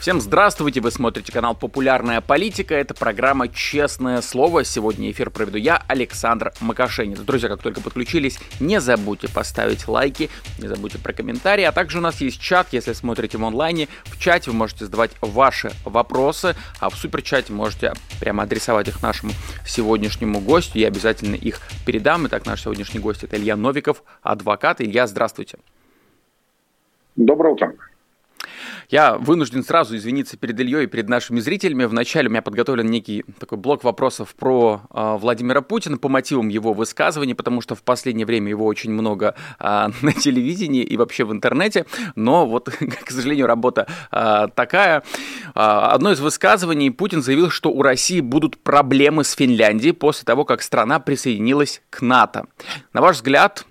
[0.00, 4.64] Всем здравствуйте, вы смотрите канал «Популярная политика», это программа «Честное слово».
[4.64, 7.18] Сегодня эфир проведу я, Александр Макашенец.
[7.18, 12.00] Друзья, как только подключились, не забудьте поставить лайки, не забудьте про комментарии, а также у
[12.00, 16.88] нас есть чат, если смотрите в онлайне, в чате вы можете задавать ваши вопросы, а
[16.88, 19.32] в суперчате можете прямо адресовать их нашему
[19.66, 22.26] сегодняшнему гостю, я обязательно их передам.
[22.26, 24.80] Итак, наш сегодняшний гость это Илья Новиков, адвокат.
[24.80, 25.58] Илья, здравствуйте.
[27.16, 27.74] Доброе утро.
[28.90, 31.84] Я вынужден сразу извиниться перед Ильей и перед нашими зрителями.
[31.84, 36.72] Вначале у меня подготовлен некий такой блок вопросов про э, Владимира Путина по мотивам его
[36.72, 41.30] высказываний, потому что в последнее время его очень много э, на телевидении и вообще в
[41.30, 41.86] интернете.
[42.16, 42.68] Но вот,
[43.04, 45.04] к сожалению, работа э, такая.
[45.54, 45.60] Э,
[45.92, 50.62] одно из высказываний Путин заявил, что у России будут проблемы с Финляндией после того, как
[50.62, 52.46] страна присоединилась к НАТО.
[52.92, 53.64] На ваш взгляд,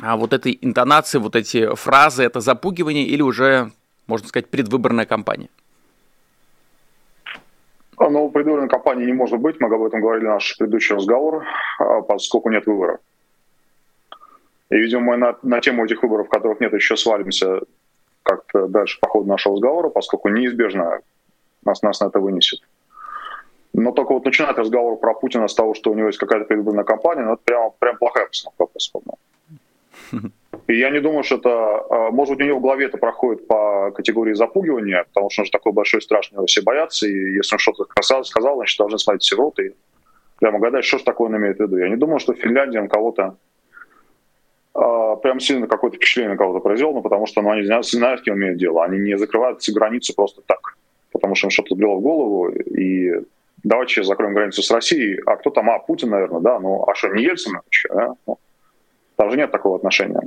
[0.00, 3.72] а вот этой интонации, вот эти фразы, это запугивание или уже
[4.10, 5.48] можно сказать, предвыборная кампания?
[7.98, 9.60] Ну, предвыборной кампании не может быть.
[9.60, 11.44] Мы об этом говорили в наш предыдущий разговор,
[11.78, 12.98] а, поскольку нет выборов.
[14.70, 17.60] И, видимо, мы на, на тему этих выборов, которых нет, еще свалимся
[18.22, 21.00] как-то дальше по ходу нашего разговора, поскольку неизбежно
[21.64, 22.60] нас, нас на это вынесет.
[23.72, 26.84] Но только вот начинать разговор про Путина с того, что у него есть какая-то предвыборная
[26.84, 28.90] кампания, ну, это прям, прям плохая постановка вопроса,
[30.66, 31.50] И я не думаю, что это...
[31.50, 35.46] А, может быть, у него в голове это проходит по категории запугивания, потому что он
[35.46, 37.84] же такой большой, страшный, его все боятся, и если он что-то
[38.24, 39.74] сказал, значит, должны смотреть все в рот и
[40.40, 41.76] прямо гадать, что же такое он имеет в виду.
[41.76, 43.36] Я не думаю, что Финляндия кого-то
[44.74, 48.22] э, прям сильно какое-то впечатление на кого-то произвел, ну, потому что ну, они знают, знают,
[48.22, 48.84] кем имеют дело.
[48.84, 50.76] Они не закрывают границу просто так,
[51.12, 53.12] потому что им что-то сбило в голову, и
[53.62, 55.20] давайте сейчас закроем границу с Россией.
[55.26, 55.70] А кто там?
[55.70, 56.58] А, Путин, наверное, да?
[56.58, 57.52] Ну, а что, не Ельцин
[57.88, 58.14] да?
[58.26, 58.38] Ну,
[59.16, 60.20] там же нет такого отношения.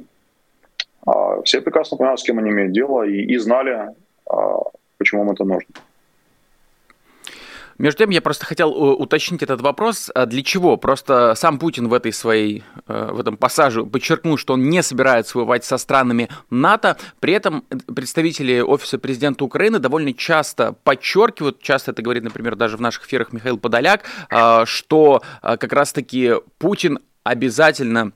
[1.06, 3.90] А, все прекрасно понимают, с кем они имеют дело, и, и знали,
[4.30, 4.58] а,
[4.98, 5.74] почему им это нужно.
[7.80, 10.12] Между тем, я просто хотел э, уточнить этот вопрос.
[10.14, 10.78] А для чего?
[10.78, 15.40] Просто сам Путин в этой своей, э, в этом пассаже подчеркнул, что он не собирается
[15.40, 16.98] воевать со странами НАТО.
[17.20, 22.82] При этом представители Офиса президента Украины довольно часто подчеркивают, часто это говорит, например, даже в
[22.82, 24.04] наших эфирах Михаил Подоляк,
[24.66, 28.12] что как раз-таки Путин обязательно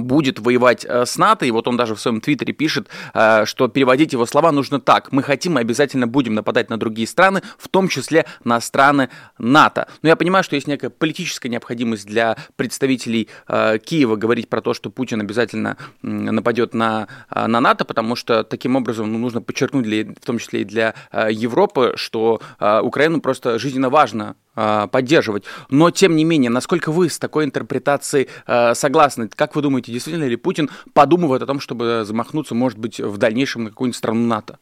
[0.00, 3.68] будет воевать э, с НАТО, и вот он даже в своем твиттере пишет, э, что
[3.68, 5.12] переводить его слова нужно так.
[5.12, 9.08] Мы хотим и обязательно будем нападать на другие страны, в том числе на страны
[9.38, 9.88] НАТО.
[10.02, 14.74] Но я понимаю, что есть некая политическая необходимость для представителей э, Киева говорить про то,
[14.74, 20.04] что Путин обязательно нападет на, на НАТО, потому что таким образом ну, нужно подчеркнуть, для,
[20.04, 25.44] в том числе и для Европы, что Украину просто жизненно важно а, поддерживать.
[25.68, 29.28] Но, тем не менее, насколько вы с такой интерпретацией э, согласны?
[29.28, 33.64] Как вы думаете, действительно ли Путин подумывает о том, чтобы замахнуться, может быть, в дальнейшем
[33.64, 34.58] на какую-нибудь страну НАТО?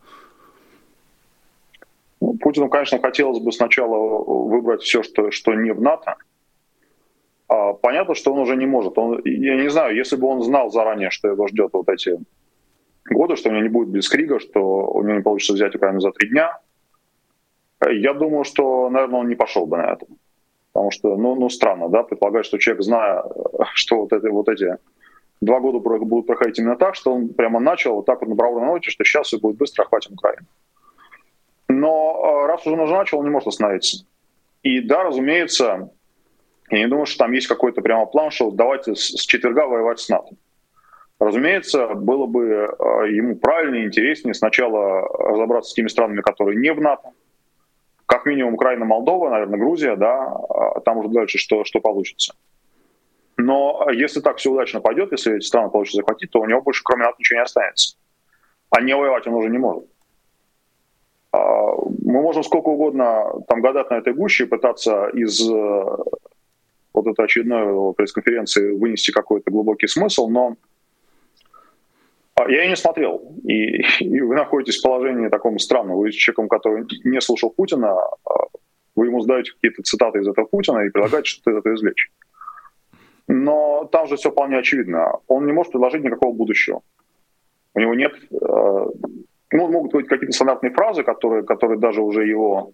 [2.20, 6.16] Ну, Путину, конечно, хотелось бы сначала выбрать все, что, что не в НАТО.
[7.48, 8.96] А, понятно, что он уже не может.
[8.96, 12.18] Он, я не знаю, если бы он знал заранее, что его ждет вот эти
[13.10, 16.00] годы, что у него не будет без Крига, что у него не получится взять Украину
[16.00, 16.58] за три дня–
[17.90, 20.06] я думаю, что, наверное, он не пошел бы на это.
[20.72, 23.24] Потому что, ну, ну странно, да, предполагать, что человек, зная,
[23.74, 24.76] что вот, это, вот эти
[25.40, 28.68] два года будут проходить именно так, что он прямо начал вот так вот на бравурной
[28.68, 30.46] ноте, что сейчас все будет быстро охватим Украину.
[31.68, 34.06] Но э, раз уже уже начал, он не может остановиться.
[34.62, 35.90] И да, разумеется,
[36.70, 40.08] я не думаю, что там есть какой-то прямо план, что давайте с четверга воевать с
[40.08, 40.36] НАТО.
[41.18, 46.80] Разумеется, было бы э, ему правильнее, интереснее сначала разобраться с теми странами, которые не в
[46.80, 47.10] НАТО,
[48.06, 52.34] как минимум Украина, Молдова, наверное, Грузия, да, а там уже дальше что, что получится.
[53.36, 56.82] Но если так все удачно пойдет, если эти страны получится захватить, то у него больше
[56.84, 57.96] кроме НАТО ничего не останется.
[58.70, 59.86] А не воевать он уже не может.
[61.32, 61.38] А,
[62.04, 65.84] мы можем сколько угодно там гадать на этой гуще, пытаться из э,
[66.92, 70.71] вот этой очередной пресс-конференции вынести какой-то глубокий смысл, но а,
[72.38, 73.36] я ее не смотрел.
[73.44, 75.96] И, и вы находитесь в положении таком странном.
[75.96, 77.92] Вы человеком, который не слушал Путина,
[78.24, 78.46] а
[78.96, 82.10] вы ему задаете какие-то цитаты из этого Путина и предлагаете что-то из этого извлечь.
[83.28, 85.12] Но там же все вполне очевидно.
[85.28, 86.82] Он не может предложить никакого будущего.
[87.74, 88.12] У него нет...
[88.32, 88.86] Э,
[89.54, 92.72] ну, могут быть какие-то стандартные фразы, которые, которые даже уже его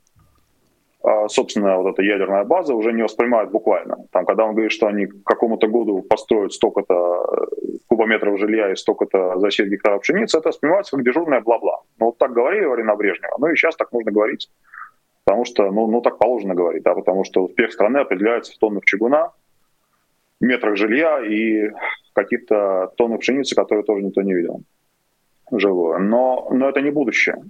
[1.02, 3.96] а, собственная вот эта ядерная база уже не воспринимают буквально.
[4.10, 8.76] Там, когда он говорит, что они к какому-то году построят столько-то э, кубометров жилья и
[8.76, 11.80] столько-то за 7 гектаров пшеницы, это воспринимается как дежурное бла-бла.
[11.98, 14.50] Ну, вот так говорили во времена Брежнева, ну и сейчас так можно говорить
[15.24, 18.86] Потому что, ну, ну так положено говорить, да, потому что успех страны определяется в тоннах
[18.86, 19.32] чугуна,
[20.40, 21.70] метрах жилья и
[22.18, 24.62] каких-то тоннах пшеницы, которые тоже никто не видел
[25.52, 25.98] живое.
[25.98, 27.44] Но, но это не будущее.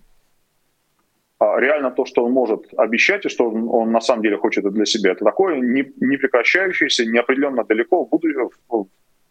[1.39, 4.65] А реально то, что он может обещать, и что он, он на самом деле хочет
[4.73, 8.29] для себя, это такое не, не прекращающееся, неопределенно далеко в, буду,
[8.69, 8.87] в,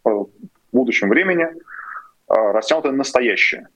[0.05, 0.29] в
[0.71, 1.47] будущем времени
[2.27, 3.67] а, растянутое настоящее.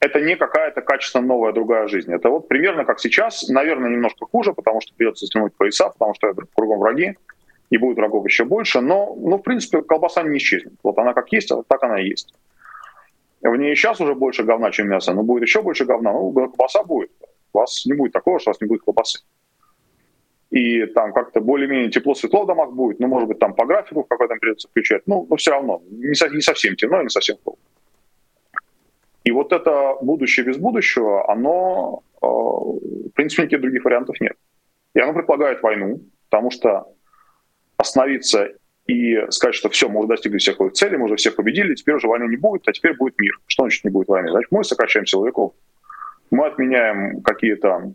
[0.00, 2.10] Это не какая-то качественно новая другая жизнь.
[2.10, 6.32] Это вот примерно как сейчас, наверное, немножко хуже, потому что придется стянуть пояса, потому что
[6.54, 7.18] кругом враги,
[7.68, 10.72] и будет врагов еще больше, но, ну, в принципе, колбаса не исчезнет.
[10.82, 12.34] Вот она как есть, а так она и есть.
[13.42, 16.12] В ней сейчас уже больше говна, чем мяса, но будет еще больше говна.
[16.12, 17.10] Ну, колбаса будет.
[17.52, 19.20] У вас не будет такого, что у вас не будет колбасы.
[20.50, 24.34] И там как-то более-менее тепло-светло в домах будет, ну, может быть, там по графику какой-то
[24.34, 27.64] придется включать, ну, но все равно, не, со, не совсем темно и не совсем холодно.
[29.22, 34.36] И вот это будущее без будущего, оно, э, в принципе, никаких других вариантов нет.
[34.94, 36.88] И оно предполагает войну, потому что
[37.76, 38.48] остановиться
[38.90, 41.94] и сказать, что все, мы уже достигли всех своих целей, мы уже всех победили, теперь
[41.94, 43.38] уже войны не будет, а теперь будет мир.
[43.46, 44.30] Что значит не будет войны?
[44.30, 45.52] Значит, мы сокращаем силовиков,
[46.30, 47.92] мы отменяем какие-то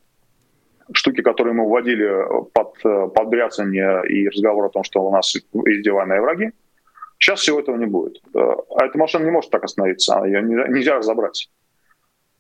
[0.94, 2.10] штуки, которые мы вводили
[2.54, 2.82] под,
[3.14, 6.52] под бряцание и разговор о том, что у нас война и враги.
[7.20, 8.22] Сейчас всего этого не будет.
[8.34, 11.50] А эта машина не может так остановиться, ее нельзя разобрать.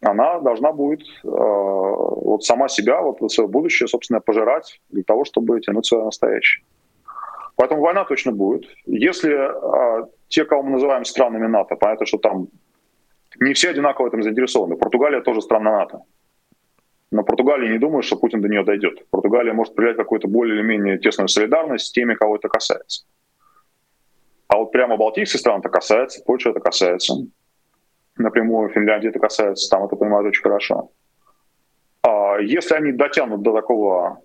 [0.02, 5.60] Она должна будет э, вот сама себя, вот свое будущее, собственно, пожирать для того, чтобы
[5.62, 6.64] тянуть свое настоящее.
[7.56, 8.66] Поэтому война точно будет.
[8.86, 12.48] Если а, те, кого мы называем странами НАТО, понятно, что там
[13.40, 14.78] не все одинаково в этом заинтересованы.
[14.78, 16.02] Португалия тоже страна НАТО.
[17.12, 19.08] Но Португалия не думает, что Путин до нее дойдет.
[19.10, 23.06] Португалия может проявлять какую-то более или менее тесную солидарность с теми, кого это касается.
[24.48, 27.14] А вот прямо Балтийских стран это касается, Польша это касается.
[28.18, 30.92] Напрямую Финляндии это касается, там это понимают очень хорошо.
[32.02, 34.22] А если они дотянут до такого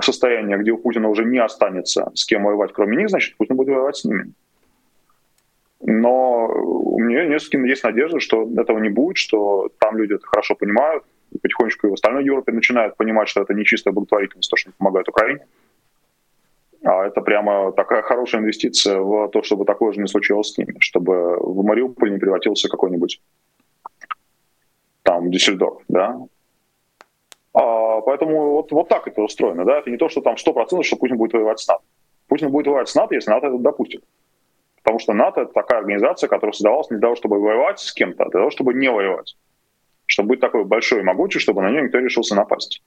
[0.00, 3.68] состояние, где у Путина уже не останется с кем воевать, кроме них, значит, Путин будет
[3.68, 4.32] воевать с ними.
[5.80, 10.54] Но у меня несколько есть надежда, что этого не будет, что там люди это хорошо
[10.54, 14.56] понимают, и потихонечку и в остальной Европе начинают понимать, что это не чистая благотворительность, то,
[14.56, 15.46] что они помогают Украине.
[16.84, 20.76] А это прямо такая хорошая инвестиция в то, чтобы такое же не случилось с ними,
[20.78, 23.20] чтобы в Мариуполь не превратился какой-нибудь
[25.02, 26.20] там Дюссельдорф, да,
[27.52, 29.64] поэтому вот, вот так это устроено.
[29.64, 29.78] Да?
[29.78, 31.82] Это не то, что там 100%, что Путин будет воевать с НАТО.
[32.28, 34.02] Путин будет воевать с НАТО, если НАТО это допустит.
[34.82, 38.24] Потому что НАТО— это такая организация, которая создавалась не для того, чтобы воевать с кем-то,
[38.24, 39.36] а для того, чтобы не воевать.
[40.06, 42.82] Чтобы быть такой большой и могучий, чтобы на нее никто решился напасть.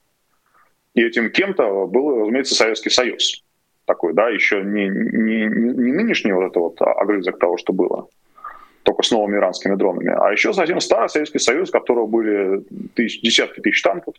[0.94, 3.44] И этим кем-то был, разумеется, Советский Союз.
[3.85, 8.07] Такой, да, еще не, не, не нынешний вот это вот огрызок того, что было,
[8.83, 12.63] только с новыми иранскими дронами, а еще совсем старый Советский Союз, у которого были
[12.95, 14.15] тысяч, десятки тысяч танков,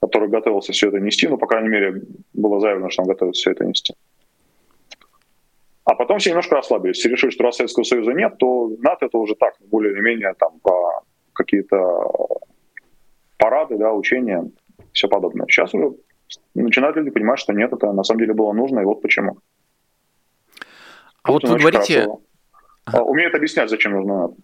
[0.00, 2.02] который готовился все это нести, ну, по крайней мере,
[2.32, 3.94] было заявлено, что он готовится все это нести.
[5.84, 6.98] А потом все немножко расслабились.
[6.98, 10.34] Все решили, что раз Советского Союза нет, то НАТО это уже так, более или менее
[10.38, 11.02] там по
[11.32, 11.78] какие-то
[13.38, 14.50] парады, да, учения,
[14.92, 15.46] все подобное.
[15.48, 15.96] Сейчас уже
[16.54, 19.38] начинают люди понимать, что нет, это на самом деле было нужно, и вот почему.
[21.22, 22.08] А вот вы говорите...
[22.86, 23.02] Ага.
[23.02, 24.34] Умеет объяснять, зачем нужно НАТО.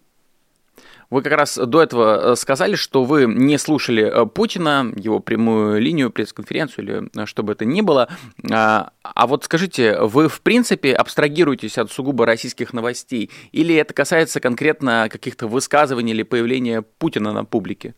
[1.09, 5.79] Вы как раз до этого э, сказали, что вы не слушали э, Путина, его прямую
[5.79, 8.09] линию, пресс-конференцию или э, что бы это ни было.
[8.51, 14.41] А, а вот скажите, вы в принципе абстрагируетесь от сугубо российских новостей или это касается
[14.41, 17.95] конкретно каких-то высказываний или появления Путина на публике?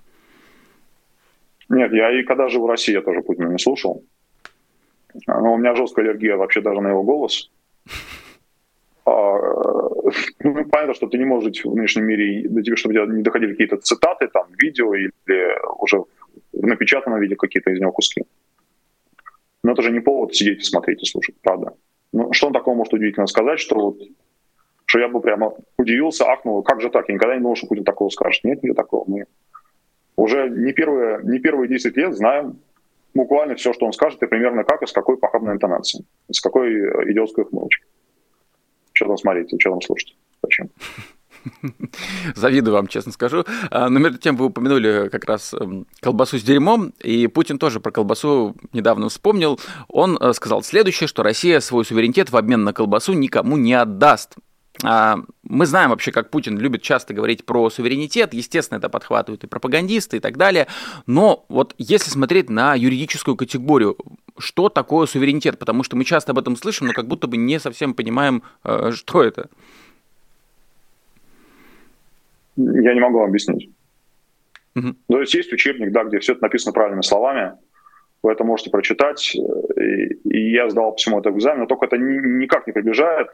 [1.67, 4.03] Нет, я и когда жил в России, я тоже Путина не слушал.
[5.25, 7.49] Но у меня жесткая аллергия вообще даже на его голос.
[9.09, 9.89] А,
[10.43, 13.77] ну, понятно, что ты не можешь в нынешнем мире, до тебя, чтобы не доходили какие-то
[13.77, 15.11] цитаты, там, видео или
[15.79, 15.97] уже
[16.53, 18.23] в напечатанном виде какие-то из него куски.
[19.63, 21.73] Но это же не повод сидеть и смотреть и слушать, правда.
[22.13, 24.01] Ну, что он такого может удивительно сказать, что вот
[24.85, 27.83] что я бы прямо удивился, ахнул, как же так, я никогда не думал, что Путин
[27.83, 28.43] такого скажет.
[28.43, 29.05] Нет, нет такого.
[29.07, 29.25] Мы
[30.15, 32.59] уже не первые, не первые 10 лет знаем
[33.13, 36.73] буквально все, что он скажет, и примерно как, и с какой похабной интонацией, с какой
[37.11, 37.87] идиотской ухмылочкой.
[38.99, 40.13] Что там смотреть, что там слушать?
[40.43, 40.69] Зачем?
[42.35, 43.45] Завидую вам, честно скажу.
[43.71, 47.79] А, но между тем вы упомянули как раз эм, колбасу с дерьмом, и Путин тоже
[47.79, 49.57] про колбасу недавно вспомнил.
[49.87, 54.35] Он э, сказал следующее, что Россия свой суверенитет в обмен на колбасу никому не отдаст.
[54.83, 59.47] А, мы знаем вообще, как Путин любит часто говорить про суверенитет, естественно, это подхватывают и
[59.47, 60.67] пропагандисты и так далее,
[61.05, 63.97] но вот если смотреть на юридическую категорию,
[64.37, 67.59] что такое суверенитет, потому что мы часто об этом слышим, но как будто бы не
[67.59, 69.49] совсем понимаем, э, что это.
[72.55, 73.69] Я не могу объяснить.
[74.75, 74.95] Угу.
[75.09, 77.53] То есть есть учебник, да, где все это написано правильными словами,
[78.23, 82.43] вы это можете прочитать, и, и я сдал всему этому экзамен, но только это ни,
[82.43, 83.27] никак не приближает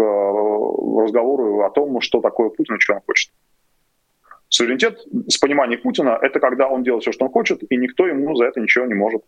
[0.00, 3.30] к э, разговору о том, что такое Путин и что он хочет.
[4.48, 8.34] Суверенитет с пониманием Путина— это когда он делает все, что он хочет, и никто ему
[8.34, 9.22] за это ничего не может.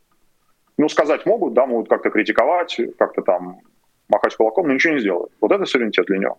[0.78, 3.60] Ну, сказать могут, да, могут как-то критиковать, как-то там
[4.08, 5.30] махать кулаком, но ничего не сделают.
[5.40, 6.38] Вот это суверенитет для него.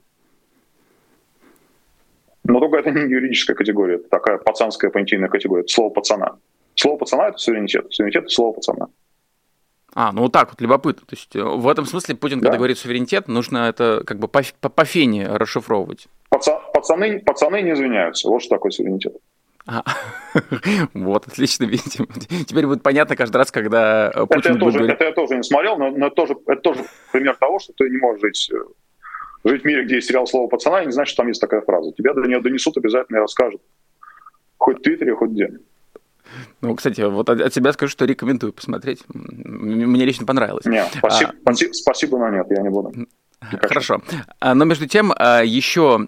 [2.44, 6.38] Но только это не юридическая категория, это такая пацанская понятийная категория, это слово пацана.
[6.76, 8.88] Слово пацана— это суверенитет, суверенитет— это слово пацана.
[9.96, 11.06] А, ну вот так вот, любопытно.
[11.06, 12.46] То есть э, в этом смысле Путин, да.
[12.46, 16.08] когда говорит суверенитет, нужно это как бы по, по, по фене расшифровывать.
[16.30, 18.28] Паца, пацаны, пацаны не извиняются.
[18.28, 19.14] Вот что такое суверенитет.
[19.66, 19.84] А,
[20.94, 22.06] вот, отлично, видите.
[22.46, 24.96] Теперь будет понятно каждый раз, когда э, Путин это я, будет тоже, говорить...
[24.96, 27.98] это я тоже не смотрел, но, но тоже, это тоже пример того, что ты не
[27.98, 31.18] можешь жить, э, жить в мире, где есть сериал «Слово пацана», и не знаешь, что
[31.18, 31.94] там есть такая фраза.
[31.94, 33.62] Тебя до нее донесут, обязательно расскажут.
[34.58, 35.52] Хоть в Твиттере, хоть где.
[36.62, 39.04] Ну, кстати, вот от себя скажу, что рекомендую посмотреть.
[39.08, 40.66] Мне лично понравилось.
[40.66, 42.94] Нет, спасибо, а, спасибо, спасибо, но нет, я не буду.
[43.62, 44.02] Хорошо.
[44.40, 46.08] А, но между тем, а, еще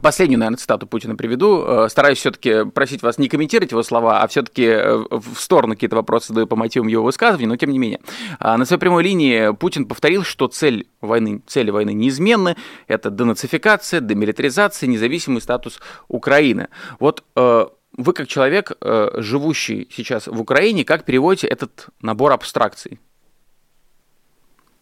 [0.00, 1.62] Последнюю, наверное, цитату Путина приведу.
[1.62, 5.96] Э, стараюсь все-таки просить вас не комментировать его слова, а все-таки э, в сторону какие-то
[5.96, 8.00] вопросы задаю по мотивам его высказываний, но тем не менее.
[8.38, 12.56] А, на своей прямой линии Путин повторил, что цель войны, цели войны неизменны.
[12.86, 16.68] Это денацификация, демилитаризация, независимый статус Украины.
[16.98, 18.72] Вот э, вы как человек,
[19.14, 22.98] живущий сейчас в Украине, как переводите этот набор абстракций?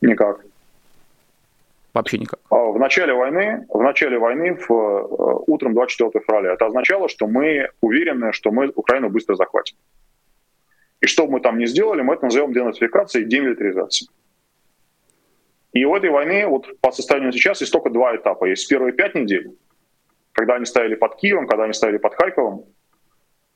[0.00, 0.40] Никак.
[1.94, 2.40] Вообще никак.
[2.50, 7.26] А, в начале войны, в начале войны, в, э, утром 24 февраля, это означало, что
[7.26, 9.76] мы уверены, что мы Украину быстро захватим.
[11.00, 14.10] И что бы мы там ни сделали, мы это назовем денацификацией и демилитаризацией.
[15.74, 18.46] И у этой войны вот по состоянию сейчас есть только два этапа.
[18.46, 19.54] Есть первые пять недель,
[20.32, 22.64] когда они стояли под Киевом, когда они стояли под Харьковом,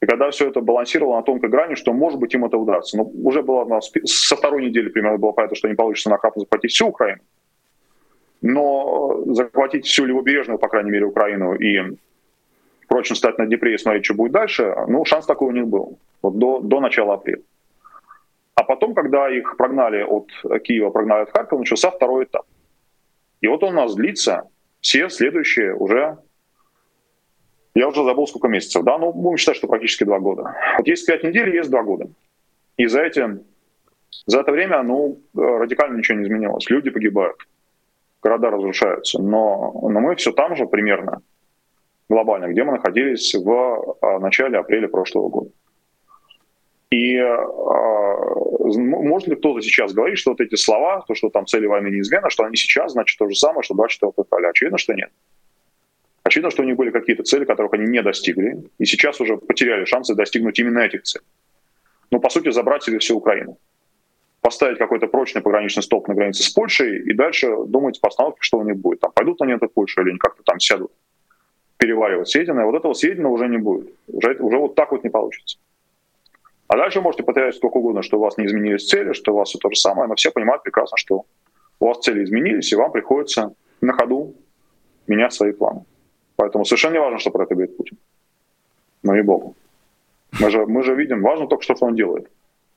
[0.03, 2.99] и когда все это балансировало на тонкой грани, что, может быть, им это удастся.
[2.99, 6.73] Но уже было со второй недели примерно было понятно, что не получится на нахрапно захватить
[6.73, 7.23] всю Украину
[8.43, 11.97] но захватить всю левобережную, по крайней мере, Украину и
[12.89, 15.99] прочно стать на Днепре и смотреть, что будет дальше, ну, шанс такой у них был
[16.23, 17.43] вот до, до начала апреля.
[18.55, 20.31] А потом, когда их прогнали от
[20.63, 22.47] Киева, прогнали от Харькова, начался второй этап.
[23.41, 24.49] И вот он у нас длится
[24.81, 26.19] все следующие уже,
[27.81, 30.55] я уже забыл сколько месяцев, да, ну будем считать, что практически два года.
[30.79, 32.09] Вот есть пять недель, есть два года.
[32.77, 33.41] И за, эти,
[34.27, 36.69] за это время, ну, радикально ничего не изменилось.
[36.69, 37.37] Люди погибают
[38.27, 39.21] города разрушаются.
[39.23, 41.21] Но, но мы все там же примерно,
[42.09, 45.51] глобально, где мы находились в а, начале апреля прошлого года.
[46.91, 47.37] И э,
[48.65, 52.31] может ли кто-то сейчас говорить, что вот эти слова, то, что там цели войны неизменно,
[52.31, 54.51] что они сейчас значит то же самое, что 24 февраля?
[54.51, 55.11] Очевидно, что нет.
[56.27, 59.85] Очевидно, что у них были какие-то цели, которых они не достигли, и сейчас уже потеряли
[59.85, 61.25] шансы достигнуть именно этих целей.
[62.11, 63.59] Ну, по сути, забрать себе всю Украину
[64.41, 68.59] поставить какой-то прочный пограничный столб на границе с Польшей и дальше думать по остановке, что
[68.59, 68.99] у них будет.
[69.01, 70.91] Там пойдут они в Польшу или они как-то там сядут
[71.77, 72.65] переваривать съеденное.
[72.65, 73.95] Вот этого съеденного уже не будет.
[74.09, 75.59] Уже, уже вот так вот не получится.
[76.67, 79.51] А дальше можете повторять сколько угодно, что у вас не изменились цели, что у вас
[79.51, 81.25] все то же самое, но все понимают прекрасно, что
[81.79, 84.35] у вас цели изменились, и вам приходится на ходу
[85.07, 85.85] менять свои планы.
[86.37, 87.99] Поэтому совершенно не важно, что про это говорит Путин.
[89.03, 89.55] Ну и богу.
[90.41, 92.31] Мы же, мы же видим, важно только, что он делает.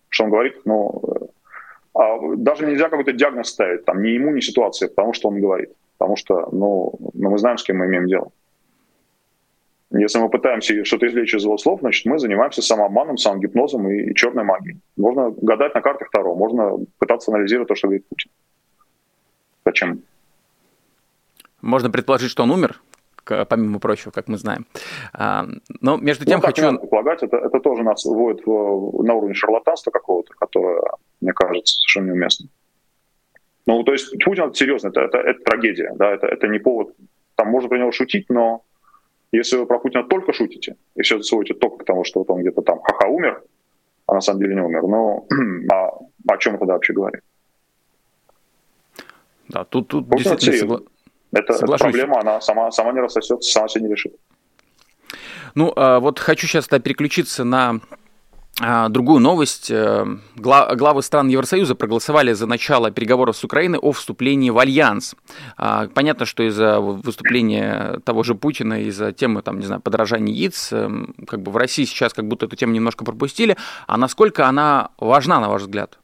[0.10, 1.02] Что он говорит, ну,
[1.94, 5.72] а даже нельзя какой-то диагноз ставить, там, ни ему, ни ситуации, потому что он говорит.
[5.98, 8.32] Потому что, ну, ну, мы знаем, с кем мы имеем дело.
[9.92, 14.16] Если мы пытаемся что-то извлечь из его слов, значит, мы занимаемся самообманом, самогипнозом и, и
[14.16, 14.80] черной магией.
[14.96, 18.30] Можно гадать на картах Таро, можно пытаться анализировать то, что говорит Путин.
[19.66, 20.04] Зачем?
[21.62, 22.82] Можно предположить, что он умер,
[23.50, 24.66] помимо прочего, как мы знаем.
[25.14, 25.46] А,
[25.82, 26.78] но между тем ну, хочу...
[26.78, 30.82] предполагать, это, это тоже нас вводит в, на уровень шарлатанства какого-то, которое,
[31.22, 32.48] мне кажется, совершенно неуместно.
[33.66, 36.96] Ну, то есть Путин это серьезно, это, это, это трагедия, да, это, это не повод,
[37.36, 38.64] там можно про него шутить, но
[39.32, 42.30] если вы про Путина только шутите, и все это сводите только к тому, что вот
[42.32, 43.44] он где-то там ха-ха умер,
[44.08, 45.28] а на самом деле не умер, ну,
[45.72, 45.92] а,
[46.28, 47.22] о чем тогда вообще говорим?
[49.50, 50.80] Да, тут, тут действительно согла...
[51.32, 54.16] Это, эта проблема, она сама, сама не рассосется, сама себя не решит.
[55.56, 57.80] Ну, а, вот хочу сейчас да, переключиться на
[58.62, 59.72] а, другую новость.
[59.72, 60.06] Э,
[60.36, 65.16] главы стран Евросоюза проголосовали за начало переговоров с Украиной о вступлении в Альянс.
[65.56, 70.74] А, понятно, что из-за выступления того же Путина, из-за темы, там, не знаю, подражания яиц,
[70.74, 73.56] эм, как бы в России сейчас как будто эту тему немножко пропустили.
[73.88, 75.98] А насколько она важна, на ваш взгляд?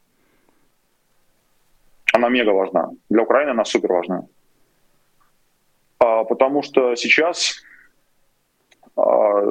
[2.14, 2.90] Она мега важна.
[3.10, 4.22] Для Украины она супер важна.
[5.98, 7.62] А, потому что сейчас
[8.96, 9.42] а,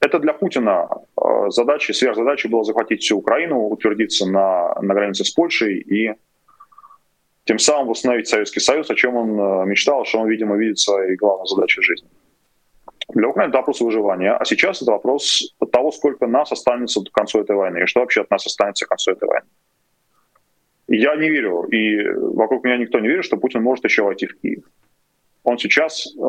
[0.00, 5.30] это для Путина э, задача, сверхзадача была захватить всю Украину, утвердиться на, на границе с
[5.30, 6.14] Польшей и
[7.44, 11.46] тем самым восстановить Советский Союз, о чем он мечтал, что он, видимо, видит своей главной
[11.46, 12.08] задачей жизни.
[13.08, 17.40] Для Украины это вопрос выживания, а сейчас это вопрос того, сколько нас останется к концу
[17.40, 19.46] этой войны, и что вообще от нас останется к концу этой войны.
[20.88, 22.02] Я не верю, и
[22.34, 24.64] вокруг меня никто не верит, что Путин может еще войти в Киев.
[25.44, 26.20] Он сейчас э,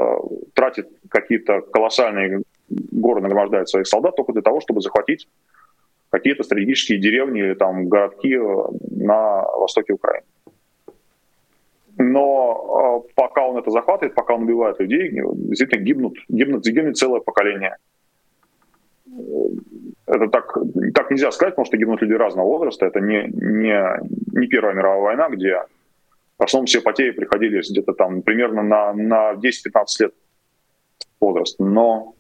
[0.53, 5.27] тратит какие-то колоссальные горы, нагромождает своих солдат только для того, чтобы захватить
[6.09, 10.25] какие-то стратегические деревни или там городки э, на востоке Украины.
[11.97, 17.21] Но э, пока он это захватывает, пока он убивает людей, действительно гибнут, гибнут, гибнет целое
[17.21, 17.77] поколение.
[20.07, 20.57] Это так,
[20.93, 22.85] так нельзя сказать, потому что гибнут люди разного возраста.
[22.85, 23.81] Это не, не,
[24.37, 25.63] не Первая мировая война, где
[26.37, 29.41] в основном все потери приходились где-то там примерно на, на 10-15
[29.99, 30.13] лет
[31.19, 31.59] возраст.
[31.59, 32.15] Но,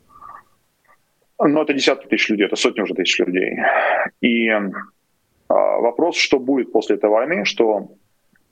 [1.39, 3.57] но это десятки тысяч людей, это сотни уже тысяч людей.
[4.21, 4.61] И а,
[5.49, 7.91] вопрос, что будет после этой войны, что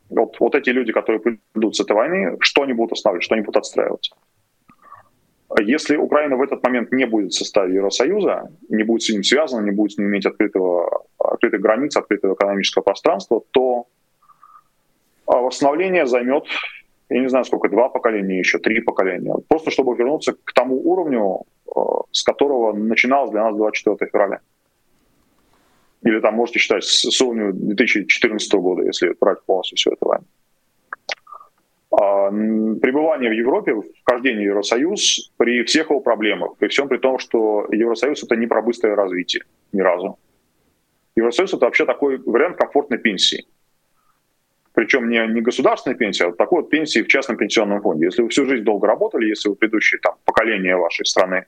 [0.10, 1.22] вот, вот эти люди, которые
[1.54, 4.12] придут с этой войны, что они будут останавливать, что они будут отстраивать.
[5.62, 9.64] Если Украина в этот момент не будет в составе Евросоюза, не будет с ним связана,
[9.64, 13.88] не будет с ним иметь открытого, открытых границ, открытого экономического пространства, то
[15.26, 16.46] а, восстановление займет,
[17.10, 19.36] я не знаю сколько, два поколения еще, три поколения.
[19.48, 21.44] Просто чтобы вернуться к тому уровню,
[21.76, 24.40] а, с которого начиналось для нас 24 февраля.
[26.04, 30.26] Или там можете считать с уровня 2014 года, если брать полностью все это войну.
[31.92, 37.20] А, пребывание в Европе, вхождение в Евросоюз при всех его проблемах, при всем при том,
[37.20, 40.18] что Евросоюз это не про быстрое развитие ни разу.
[41.16, 43.46] Евросоюз это вообще такой вариант комфортной пенсии.
[44.74, 48.06] Причем не, не государственной пенсии, а такой вот пенсии в частном пенсионном фонде.
[48.06, 51.46] Если вы всю жизнь долго работали, если вы предыдущие там, поколения вашей страны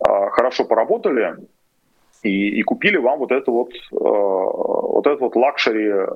[0.00, 1.36] э, хорошо поработали
[2.22, 6.06] и, и купили вам вот это вот, э, вот этот вот luxury э,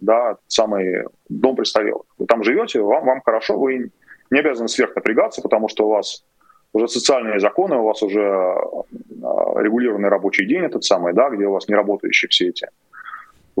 [0.00, 2.06] да, самый дом престарелых.
[2.18, 3.90] Вы там живете, вам, вам хорошо, вы
[4.30, 6.24] не обязаны сверхнапрягаться, потому что у вас
[6.72, 11.52] уже социальные законы, у вас уже а, регулированный рабочий день этот самый, да, где у
[11.52, 12.68] вас не работающие все эти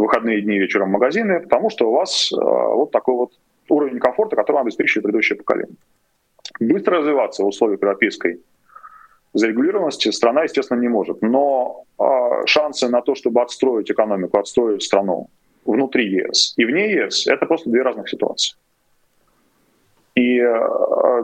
[0.00, 3.32] выходные дни вечером в магазины, потому что у вас а, вот такой вот
[3.68, 5.76] уровень комфорта, который вам обеспечивает предыдущее поколение.
[6.58, 8.40] Быстро развиваться в условиях европейской
[9.32, 11.22] зарегулированности страна, естественно, не может.
[11.22, 12.02] Но э,
[12.46, 15.28] шансы на то, чтобы отстроить экономику, отстроить страну
[15.64, 18.56] внутри ЕС и вне ЕС, это просто две разных ситуации.
[20.14, 21.22] И э,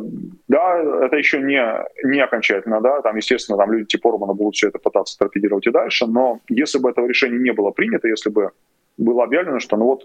[0.48, 1.60] да, это еще не,
[2.04, 5.70] не окончательно, да, там, естественно, там люди типа Орбана будут все это пытаться торпедировать и
[5.70, 8.50] дальше, но если бы этого решения не было принято, если бы
[8.96, 10.04] было объявлено, что ну вот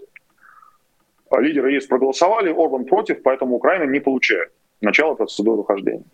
[1.38, 6.04] лидеры ЕС проголосовали, Орбан против, поэтому Украина не получает начало процедуры выхождения.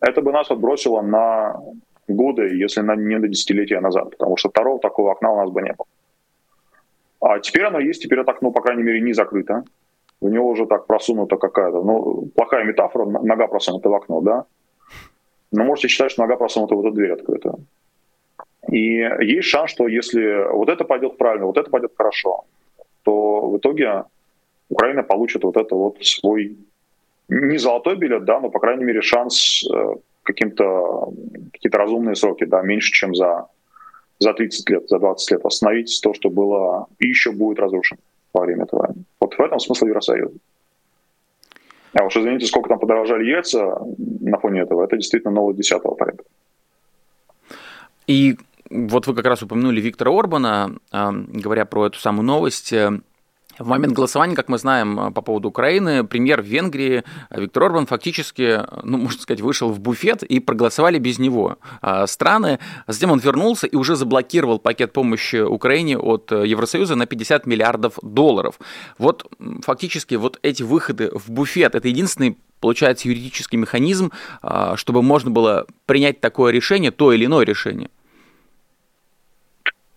[0.00, 1.60] Это бы нас отбросило на
[2.08, 5.62] годы, если на, не на десятилетия назад, потому что второго такого окна у нас бы
[5.62, 5.86] не было.
[7.20, 9.64] А теперь оно есть, теперь это окно, по крайней мере, не закрыто.
[10.20, 14.44] У него уже так просунута какая-то, ну, плохая метафора, нога просунута в окно, да.
[15.52, 17.54] Но можете считать, что нога просунута в эту дверь открыта.
[18.70, 22.44] И есть шанс, что если вот это пойдет правильно, вот это пойдет хорошо,
[23.04, 24.04] то в итоге
[24.68, 26.56] Украина получит вот это вот свой
[27.28, 31.12] не золотой билет, да, но, по крайней мере, шанс э, каким-то
[31.52, 33.46] какие-то разумные сроки, да, меньше, чем за
[34.18, 38.00] за 30 лет, за 20 лет восстановить то, что было и еще будет разрушено
[38.32, 38.86] во время этого.
[38.86, 38.97] войны.
[39.38, 40.34] В этом смысл Евросоюза.
[41.94, 46.24] А уж извините, сколько там подорожали яйца на фоне этого, это действительно новый десятого порядка.
[48.06, 48.36] И
[48.68, 52.74] вот вы как раз упомянули Виктора Орбана, а, говоря про эту самую новость.
[53.58, 57.86] В момент голосования, как мы знаем, э, по поводу Украины, премьер Венгрии э, Виктор Орбан
[57.86, 62.58] фактически, ну, можно сказать, вышел в буфет и проголосовали без него э, страны.
[62.86, 68.60] Затем он вернулся и уже заблокировал пакет помощи Украине от Евросоюза на 50 миллиардов долларов.
[68.98, 69.30] Вот
[69.62, 74.10] фактически вот эти выходы в буфет– это единственный получается юридический механизм,
[74.74, 77.88] чтобы можно было принять такое решение, то или иное решение.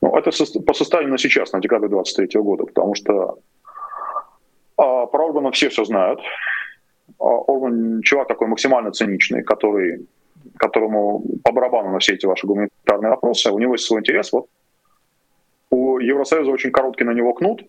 [0.02, 3.36] Ну, это по состоянию на сейчас, на декабрь 2023 года, потому что а,
[5.06, 6.20] про Орбана все все знают.
[7.20, 10.08] А, Орбан чувак такой максимально циничный, который,
[10.58, 13.52] которому по барабану на все эти ваши гуманитарные вопросы.
[13.52, 14.32] У него есть свой интерес.
[14.32, 14.48] Вот.
[15.70, 17.64] У Евросоюза очень короткий на него кнут.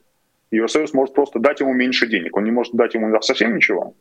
[0.50, 2.36] Евросоюз может просто дать ему меньше денег.
[2.36, 3.94] Он не может дать ему совсем ничего.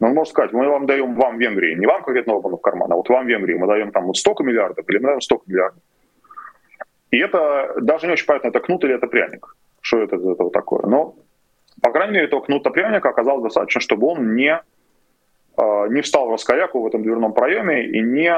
[0.00, 2.90] Но он может сказать, мы вам даем вам Венгрии, не вам конкретно Орбану в карман,
[2.90, 5.82] а вот вам Венгрии мы даем там вот столько миллиардов, или мы даем столько миллиардов.
[7.10, 9.54] И это даже не очень понятно, это кнут или это пряник.
[9.82, 10.86] Что это, это вот такое.
[10.86, 11.16] Но,
[11.80, 14.60] по крайней мере, этого кнута пряника оказалось достаточно, чтобы он не
[15.90, 18.32] не встал в раскоряку в этом дверном проеме и не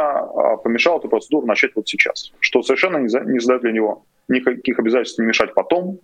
[0.64, 5.26] помешал эту процедуру начать вот сейчас, что совершенно не задает для него никаких обязательств не
[5.26, 6.00] мешать потом,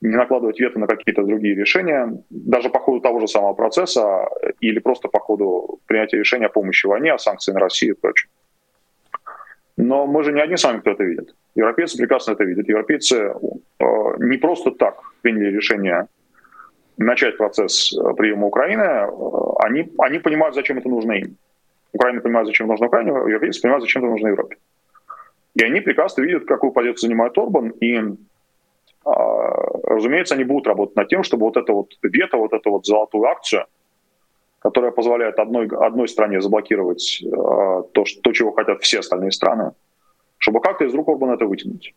[0.00, 4.28] не накладывать вето на какие-то другие решения, даже по ходу того же самого процесса
[4.60, 8.00] или просто по ходу принятия решения о помощи в войне, о санкциях на Россию и
[8.00, 8.30] прочее.
[9.76, 11.34] Но мы же не одни сами, кто это видит.
[11.54, 12.68] Европейцы прекрасно это видят.
[12.68, 13.84] Европейцы э,
[14.18, 16.06] не просто так приняли решение
[17.04, 18.82] начать процесс э, приема Украины.
[18.82, 19.08] Э,
[19.60, 21.36] они, они понимают, зачем это нужно им.
[21.92, 24.56] Украина понимает, зачем нужно Украине, европейцы понимают, зачем это нужно Европе.
[25.54, 28.00] И они прекрасно видят, какую позицию занимает Орбан, и
[29.04, 29.12] а,
[29.84, 33.24] разумеется, они будут работать над тем, чтобы вот это вот вето, вот эту вот золотую
[33.24, 33.64] акцию,
[34.60, 39.72] которая позволяет одной, одной стране заблокировать э, то, что, то, чего хотят все остальные страны,
[40.38, 41.94] чтобы как-то из рук Орбана это вытянуть.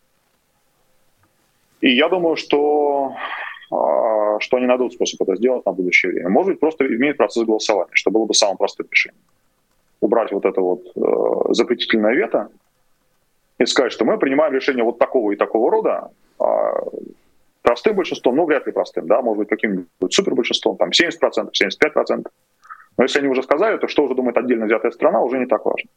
[1.81, 3.13] И я думаю, что,
[3.69, 3.75] э,
[4.39, 6.29] что они найдут способ это сделать на будущее время.
[6.29, 9.21] Может быть, просто изменить процесс голосования, что было бы самым простым решением.
[10.01, 12.49] Убрать вот это вот э, запретительное вето
[13.59, 16.73] и сказать, что мы принимаем решение вот такого и такого рода, а,
[17.61, 22.27] простым большинством, ну, вряд ли простым, да, может быть, каким-нибудь супербольшинством, там 70%, 75%.
[22.97, 25.65] Но если они уже сказали, то что уже думает отдельно взятая страна, уже не так
[25.65, 25.89] важно.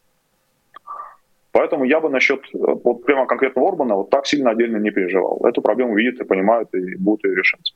[1.51, 5.41] Поэтому я бы насчет вот прямо конкретного Орбана вот так сильно отдельно не переживал.
[5.43, 7.73] Эту проблему видят и понимают, и будут ее решать.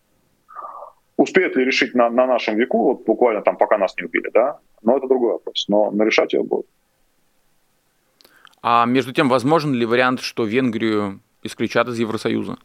[1.21, 4.57] Успеют ли решить на, на нашем веку, вот буквально там, пока нас не убили, да,
[4.81, 5.65] но это другой вопрос.
[5.67, 6.65] Но, но решать ее будут.
[8.63, 12.57] А между тем, возможен ли вариант, что Венгрию исключат из Евросоюза?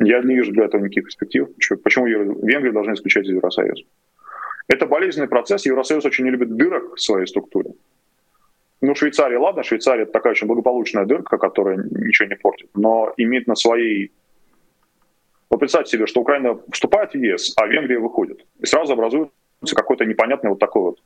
[0.00, 1.46] Я не вижу для этого никаких перспектив.
[1.84, 3.84] Почему Венгрию должны исключать из Евросоюза?
[4.66, 5.66] Это болезненный процесс.
[5.66, 7.70] Евросоюз очень не любит дырок в своей структуре.
[8.80, 13.46] Ну, Швейцария, ладно, Швейцария это такая очень благополучная дырка, которая ничего не портит, но имеет
[13.46, 14.10] на своей...
[15.50, 18.44] Вот представьте себе, что Украина вступает в ЕС, а Венгрия выходит.
[18.60, 19.32] И сразу образуется
[19.74, 20.98] какой-то непонятный вот такой вот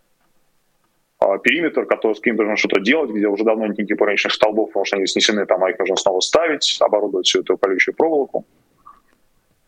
[1.21, 4.71] а, периметр, который с кем должен что-то делать, где уже давно нет никаких пограничных столбов,
[4.71, 8.45] потому что они снесены, там, а их нужно снова ставить, оборудовать всю эту колючую проволоку.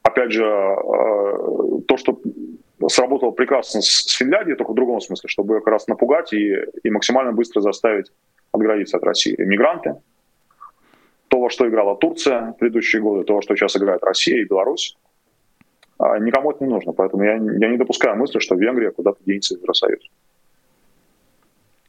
[0.02, 2.20] Опять же, а, то, что
[2.88, 7.32] сработало прекрасно с Финляндией, только в другом смысле, чтобы как раз напугать и, и максимально
[7.32, 8.10] быстро заставить
[8.52, 9.34] отгородиться от России.
[9.38, 9.96] Мигранты,
[11.34, 14.44] то, во что играла Турция в предыдущие годы, то, во что сейчас играет Россия и
[14.44, 14.96] Беларусь,
[15.98, 16.92] а, никому это не нужно.
[16.92, 20.06] Поэтому я, я не допускаю мысли, что Венгрия куда-то денется из Евросоюза.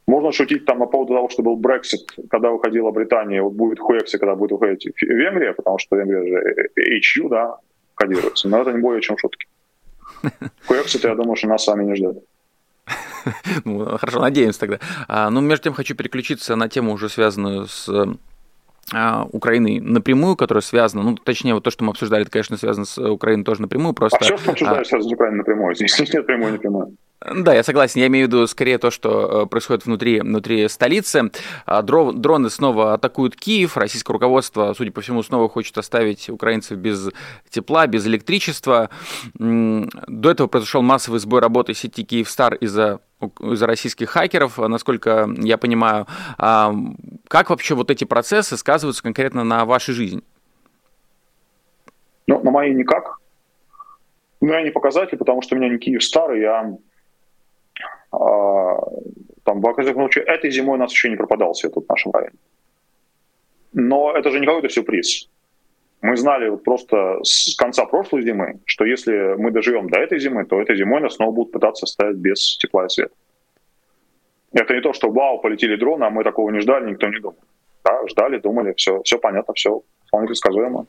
[0.08, 4.18] Можно шутить там по поводу того, что был Брексит, когда выходила Британия, вот будет Хуэкси,
[4.18, 7.58] когда будет выходить Венгрия, потому что Венгрия же HU, да,
[7.94, 8.48] кодируется.
[8.48, 9.46] Но это не более чем шутки.
[10.66, 12.18] Хуэксит, я думаю, что нас с вами не ждет.
[13.64, 14.80] Ну, хорошо, надеемся тогда.
[15.06, 17.88] А, ну, между тем хочу переключиться на тему, уже связанную с
[18.92, 22.86] а, Украиной напрямую, которая связана, ну, точнее, вот то, что мы обсуждали, это, конечно, связано
[22.86, 24.18] с Украиной тоже напрямую, просто...
[24.18, 24.88] А все, что обсуждаешь, а...
[24.88, 26.96] связано с Украиной напрямую, здесь нет прямой и напрямую.
[27.20, 28.00] Да, я согласен.
[28.00, 31.30] Я имею в виду скорее то, что э, происходит внутри, внутри столицы.
[31.64, 33.76] А, дроны снова атакуют Киев.
[33.78, 37.08] Российское руководство, судя по всему, снова хочет оставить украинцев без
[37.48, 38.90] тепла, без электричества.
[39.34, 43.00] До этого произошел массовый сбой работы сети Киевстар из-за
[43.40, 46.06] из-за российских хакеров, насколько я понимаю.
[46.36, 46.74] А,
[47.28, 50.20] как вообще вот эти процессы сказываются конкретно на вашей жизни?
[52.26, 53.18] Ну, на моей никак.
[54.42, 56.76] Ну, я не показатель, потому что у меня не Киев старый, я
[58.10, 62.36] там, во всяком случае, этой зимой у нас еще не пропадал свет в нашем районе.
[63.72, 65.28] Но это же не какой-то сюрприз.
[66.02, 70.44] Мы знали вот просто с конца прошлой зимы, что если мы доживем до этой зимы,
[70.44, 73.14] то этой зимой нас снова будут пытаться ставить без тепла и света.
[74.52, 77.38] Это не то, что вау, полетели дроны, а мы такого не ждали, никто не думал.
[77.84, 80.86] Да, ждали, думали, все, все понятно, все вполне предсказуемо.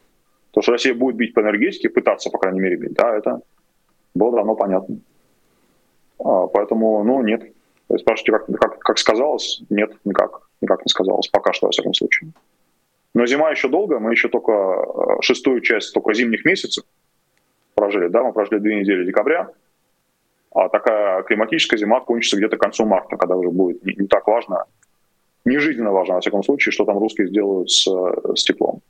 [0.51, 3.41] То, что Россия будет бить по энергетике, пытаться, по крайней мере, бить, да, это
[4.13, 4.99] было давно понятно.
[6.19, 7.43] А, поэтому, ну, нет.
[7.95, 9.61] Спрашиваете, как, как, как сказалось?
[9.69, 10.49] Нет, никак.
[10.61, 11.27] Никак не сказалось.
[11.29, 12.31] Пока что, во всяком случае.
[13.13, 13.99] Но зима еще долго.
[13.99, 16.83] Мы еще только э, шестую часть только зимних месяцев
[17.75, 18.07] прожили.
[18.09, 19.49] Да, мы прожили две недели декабря.
[20.51, 24.25] А такая климатическая зима кончится где-то к концу марта, когда уже будет не, не так
[24.27, 24.65] важно,
[25.45, 27.87] не жизненно важно, во всяком случае, что там русские сделают с,
[28.35, 28.81] с теплом.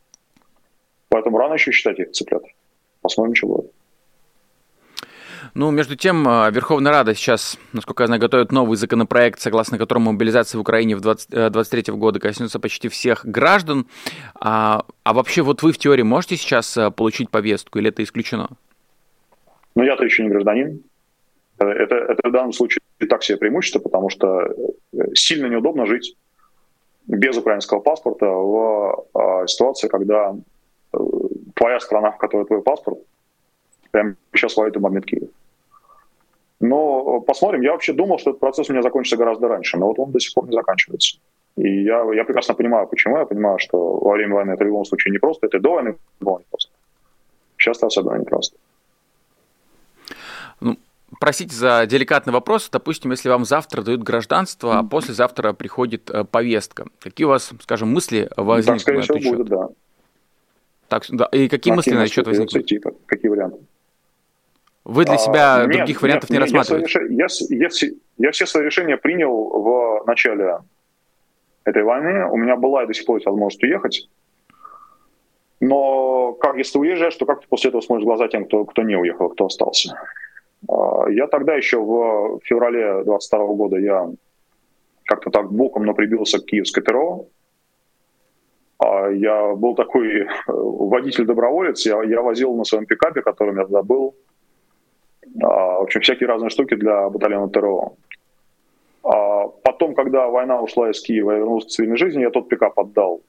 [1.09, 2.43] Поэтому рано еще считать их цыплят.
[3.01, 3.71] Посмотрим, что будет.
[5.59, 10.11] Ну, между тем, а, Верховная Рада сейчас, насколько я знаю, готовит новый законопроект, согласно которому
[10.11, 13.87] мобилизация в Украине в 2023 э, года коснется почти всех граждан.
[14.39, 18.49] А, а вообще, вот вы в теории можете сейчас э, получить повестку или это исключено?
[19.73, 20.83] Ну, я-то еще не гражданин.
[21.57, 24.53] Э, это, это в данном случае так себе преимущество, потому что
[25.15, 26.15] сильно неудобно жить
[27.07, 30.35] без украинского паспорта в а, ситуации, когда
[31.55, 32.99] твоя страна, в которой твой паспорт,
[33.89, 35.29] прямо сейчас воюет и бомбит Киев.
[36.59, 37.61] Но посмотрим.
[37.61, 40.19] Я вообще думал, что этот процесс у меня закончится гораздо раньше, но вот он до
[40.19, 41.19] сих пор не заканчивается.
[41.55, 43.17] И я, я прекрасно понимаю, почему.
[43.17, 46.39] Я понимаю, что во время войны это в любом случае непросто, это до войны было
[46.39, 46.71] непросто.
[47.57, 48.57] Сейчас это особенно непросто.
[50.61, 50.77] Ну,
[51.19, 52.69] простите за деликатный вопрос.
[52.71, 57.89] Допустим, если вам завтра дают гражданство, а послезавтра приходит э, повестка, какие у вас, скажем,
[57.89, 59.31] мысли возникнут так, на этот счет?
[59.31, 59.69] Будет, да.
[60.87, 61.25] Так, да.
[61.25, 62.65] И какие мысли на счет возникнут?
[62.65, 63.59] Типа, какие варианты?
[64.87, 66.99] Вы для себя а, других нет, вариантов нет, не рассматриваете?
[67.09, 67.69] Я, я, я,
[68.19, 70.59] я все свои решения принял в начале
[71.65, 72.25] этой войны.
[72.31, 74.07] У меня была и до сих пор возможность уехать.
[75.59, 78.83] Но как если уезжаешь, то как ты после этого смотришь в глаза тем, кто, кто
[78.83, 79.99] не уехал, кто остался?
[80.69, 84.09] А, я тогда еще в феврале 22 года я
[85.03, 87.25] как-то так боком, но прибился к киевской ТРО.
[88.79, 93.83] А, я был такой э, водитель-доброволец, я, я возил на своем пикапе, которым я тогда
[93.83, 94.26] был, а,
[95.39, 97.93] в общем, всякие разные штуки для батальона ТРО.
[99.63, 103.21] Потом, когда война ушла из Киева, я вернулся к цивильной жизни, я тот пикап отдал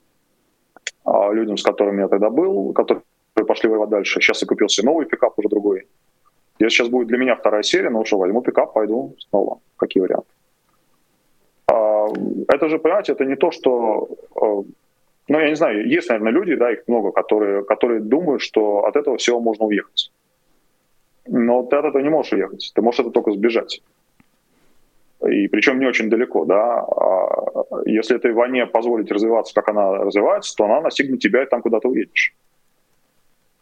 [1.32, 3.02] людям, с которыми я тогда был, которые
[3.46, 4.20] пошли воевать дальше.
[4.20, 5.86] Сейчас я купил себе новый пикап, уже другой.
[6.58, 9.60] Если сейчас будет для меня вторая серия, ну что, возьму пикап, пойду снова.
[9.76, 10.28] Какие варианты?
[11.70, 12.08] А,
[12.48, 14.08] это же, понимаете, это не то, что...
[14.34, 14.62] А,
[15.28, 18.96] ну, я не знаю, есть, наверное, люди, да, их много, которые, которые думают, что от
[18.96, 20.10] этого всего можно уехать.
[21.28, 22.72] Но ты от этого не можешь уехать.
[22.74, 23.82] Ты можешь это только сбежать.
[25.26, 26.80] И причем не очень далеко, да.
[26.80, 31.60] А если этой войне позволить развиваться, как она развивается, то она настигнет тебя и там,
[31.60, 32.34] куда ты уедешь.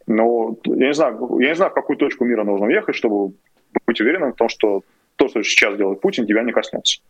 [0.05, 3.33] Но я не знаю, я не знаю, в какую точку мира нужно ехать, чтобы
[3.85, 4.83] быть уверенным в том, что
[5.17, 7.01] то, что сейчас делает Путин, тебя не коснется.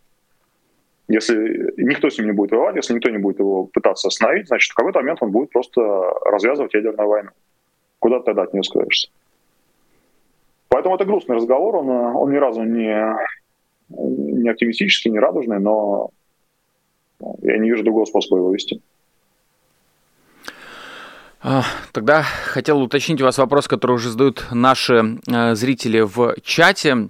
[1.07, 4.71] Если никто с ним не будет воевать, если никто не будет его пытаться остановить, значит,
[4.71, 5.81] в какой-то момент он будет просто
[6.25, 7.29] развязывать ядерную войну.
[7.99, 9.09] Куда ты тогда от нее скроешься?
[10.77, 13.03] Поэтому это грустный разговор, он, он ни разу не,
[13.89, 16.11] не оптимистический, не радужный, но
[17.41, 18.79] я не вижу другого способа его вести.
[21.41, 21.63] А,
[21.93, 27.09] тогда хотел уточнить у вас вопрос, который уже задают наши э, зрители в чате.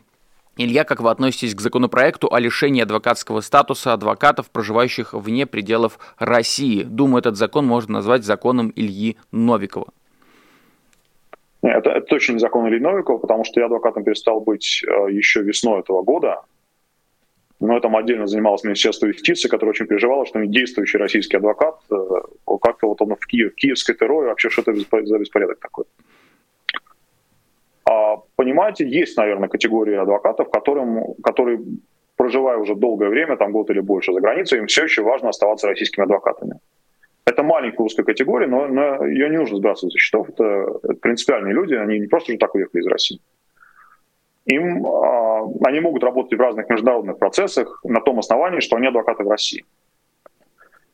[0.55, 6.83] Илья, как вы относитесь к законопроекту о лишении адвокатского статуса адвокатов, проживающих вне пределов России?
[6.83, 9.87] Думаю, этот закон можно назвать законом Ильи Новикова.
[11.61, 15.41] Это, это точно не закон Ильи Новикова, потому что я адвокатом перестал быть э, еще
[15.41, 16.43] весной этого года
[17.59, 21.95] но этом отдельно занималось Министерство юстиции, которое очень переживало, что действующий российский адвокат, э,
[22.61, 25.85] как-то вот он в, Киев, киевской терроре, вообще что это за беспорядок такой.
[27.85, 31.59] А, понимаете, есть, наверное, категория адвокатов, которым, которые,
[32.15, 35.67] проживая уже долгое время, там год или больше за границей, им все еще важно оставаться
[35.67, 36.59] российскими адвокатами.
[37.27, 40.29] Это маленькая узкая категория, но, но ее не нужно сбрасывать со счетов.
[40.29, 43.19] Это, это принципиальные люди, они не просто же так уехали из России
[44.47, 49.23] им, а, они могут работать в разных международных процессах на том основании, что они адвокаты
[49.23, 49.65] в России.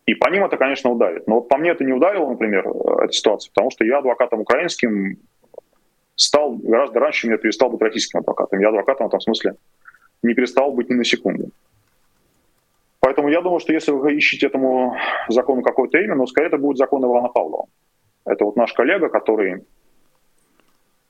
[0.05, 1.27] И по ним это, конечно, ударит.
[1.27, 2.67] Но вот по мне это не ударило, например,
[3.01, 5.17] эта ситуация, потому что я адвокатом украинским
[6.15, 8.59] стал гораздо раньше, чем я перестал быть российским адвокатом.
[8.59, 9.55] Я адвокатом в этом смысле
[10.23, 11.51] не перестал быть ни на секунду.
[13.13, 14.97] Поэтому я думаю, что если вы ищете этому
[15.29, 17.67] закону какое-то имя, ну, скорее это будет закон Ивана Павлова.
[18.25, 19.65] Это вот наш коллега, который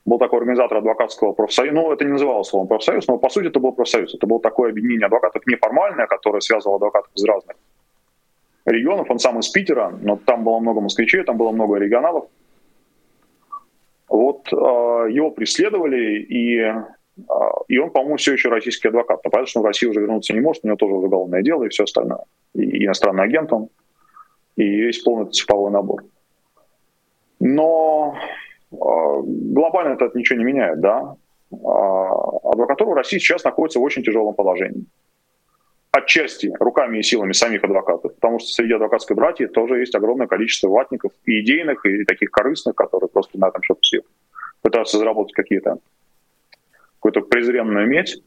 [0.03, 3.61] был такой организатор адвокатского профсоюза, ну, это не называлось словом профсоюз, но по сути это
[3.61, 4.13] был профсоюз.
[4.13, 7.55] Это было такое объединение адвокатов неформальное, которое связывало адвокатов из разных
[8.65, 9.09] регионов.
[9.09, 12.25] Он сам из Питера, но там было много москвичей, там было много регионалов.
[14.09, 16.73] Вот э, его преследовали, и,
[17.67, 19.23] и он, по-моему, все еще российский адвокат.
[19.23, 21.63] Но понятно, что он в Россию уже вернуться не может, у него тоже уголовное дело
[21.63, 22.23] и все остальное.
[22.55, 23.69] И иностранный агент он,
[24.55, 26.03] и весь полный цифровой набор.
[27.39, 28.15] Но
[28.71, 31.15] а, глобально это ничего не меняет, да.
[31.51, 34.85] А, адвокатура в России сейчас находится в очень тяжелом положении.
[35.91, 40.67] Отчасти руками и силами самих адвокатов, потому что среди адвокатской братьи тоже есть огромное количество
[40.67, 44.01] ватников и идейных, и таких корыстных, которые просто на этом что-то все
[44.63, 45.77] пытаются заработать какие-то
[47.03, 48.17] какую-то презренную медь.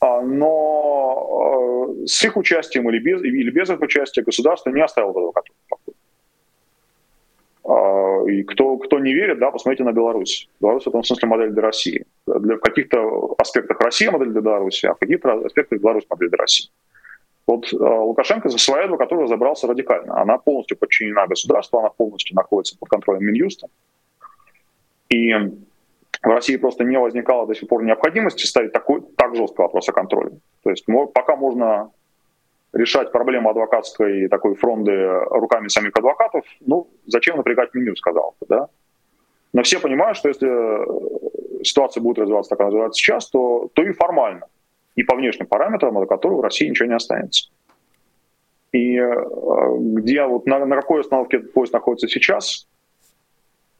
[0.00, 5.58] А, но с их участием или без, или без их участия государство не оставило адвокатуру
[7.64, 10.48] а, и кто, кто не верит, да, посмотрите на Беларусь.
[10.60, 12.04] Беларусь в этом смысле модель для России.
[12.26, 16.38] Для, в каких-то аспектах Россия модель для Беларуси, а в каких-то аспектах Беларусь модель для
[16.38, 16.70] России.
[17.46, 20.20] Вот э, Лукашенко за свою адвокатуру забрался радикально.
[20.20, 23.68] Она полностью подчинена государству, она полностью находится под контролем Минюста.
[25.10, 25.34] И
[26.22, 29.92] в России просто не возникало до сих пор необходимости ставить такой, так жесткий вопрос о
[29.92, 30.38] контроле.
[30.62, 31.90] То есть пока можно
[32.72, 34.92] решать проблему адвокатской такой фронды
[35.30, 38.68] руками самих адвокатов, ну, зачем напрягать меню, сказал бы, да?
[39.52, 43.92] Но все понимают, что если ситуация будет развиваться так, как она сейчас, то, то и
[43.92, 44.46] формально,
[44.94, 47.50] и по внешним параметрам, от которых в России ничего не останется.
[48.72, 49.14] И э,
[49.78, 52.66] где вот на, на какой остановке этот поезд находится сейчас,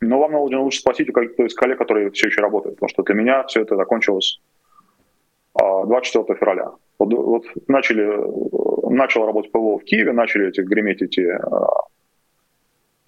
[0.02, 3.02] ну, вам нужно лучше спросить у каких-то из коллег, которые все еще работают, потому что
[3.02, 4.40] для меня все это закончилось
[5.54, 6.70] 24 а, февраля.
[6.98, 11.20] Вот, вот начали, начал работать ПВО в Киеве, начали эти, греметь эти...
[11.20, 11.68] А,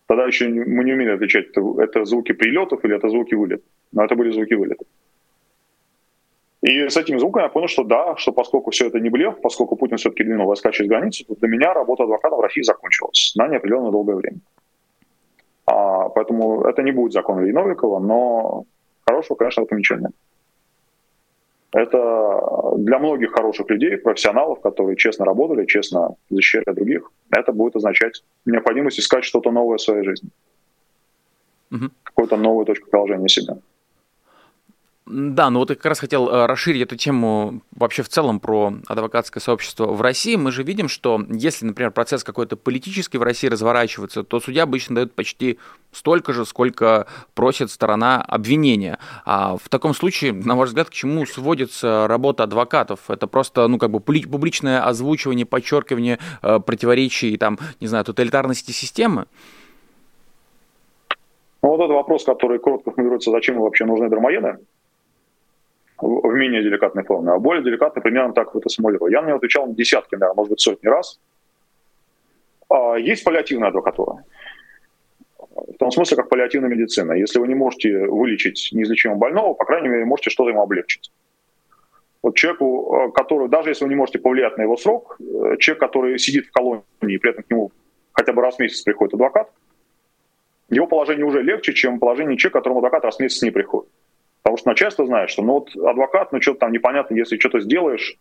[0.06, 3.66] тогда еще мы не умели отличать, это, это звуки прилетов или это звуки вылетов.
[3.92, 4.86] Но это были звуки вылетов.
[6.62, 9.76] И с этим звуком я понял, что да, что поскольку все это не блеф, поскольку
[9.76, 13.48] Путин все-таки двинул войска через границу, то для меня работа адвоката в России закончилась на
[13.48, 14.38] неопределенное долгое время.
[15.66, 18.64] А, поэтому это не будет закон Ильи Новикова, но
[19.06, 20.12] хорошего, конечно, в этом ничего нет.
[21.72, 28.22] Это для многих хороших людей, профессионалов, которые честно работали, честно защищали других, это будет означать
[28.44, 30.30] необходимость искать что-то новое в своей жизни.
[31.72, 31.90] Угу.
[32.04, 33.56] Какую-то новую точку положения себя.
[35.06, 38.72] Да, ну вот я как раз хотел э, расширить эту тему вообще в целом про
[38.86, 40.34] адвокатское сообщество в России.
[40.36, 44.94] Мы же видим, что если, например, процесс какой-то политический в России разворачивается, то судья обычно
[44.94, 45.58] дает почти
[45.92, 48.98] столько же, сколько просит сторона обвинения.
[49.26, 53.10] А в таком случае, на ваш взгляд, к чему сводится работа адвокатов?
[53.10, 59.26] Это просто, ну, как бы публичное озвучивание, подчеркивание э, противоречий, там, не знаю, тоталитарности системы?
[61.62, 64.60] Ну, вот это вопрос, который коротко формируется, зачем вообще нужны дармоеды?
[66.04, 69.08] В менее деликатной форме, а более деликатной примерно так вот это Смолева.
[69.08, 71.20] Я на него отвечал десятки, наверное, может быть, сотни раз.
[72.68, 74.24] А, есть паллиативная адвокатура.
[75.38, 77.12] В том смысле, как паллиативная медицина.
[77.12, 81.10] Если вы не можете вылечить неизлечимого больного, по крайней мере, можете что-то ему облегчить.
[82.22, 85.80] Вот человеку, а, который, даже если вы не можете повлиять на его срок, э, человек,
[85.80, 87.72] который сидит в колонии, и при этом к нему
[88.12, 89.50] хотя бы раз в месяц приходит адвокат,
[90.68, 93.90] его положение уже легче, чем положение человека, которому адвокат раз в месяц не приходит.
[94.44, 98.18] Потому что начальство знает, что ну вот адвокат, ну что-то там непонятно, если что-то сделаешь,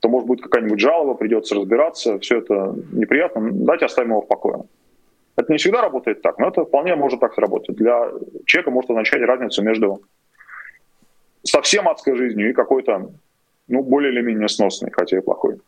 [0.00, 4.64] то может быть какая-нибудь жалоба, придется разбираться, все это неприятно, дайте оставим его в покое.
[5.36, 7.76] Это не всегда работает так, но это вполне может так сработать.
[7.76, 8.10] Для
[8.44, 10.02] человека может означать разницу между
[11.44, 13.12] совсем адской жизнью и какой-то,
[13.68, 15.60] ну, более или менее сносной, хотя и плохой.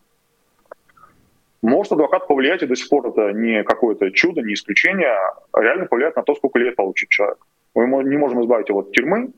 [1.62, 5.16] Может адвокат повлиять, и до сих пор это не какое-то чудо, не исключение,
[5.52, 7.38] а реально повлиять на то, сколько лет получит человек.
[7.76, 9.30] Мы не можем избавить его от тюрьмы,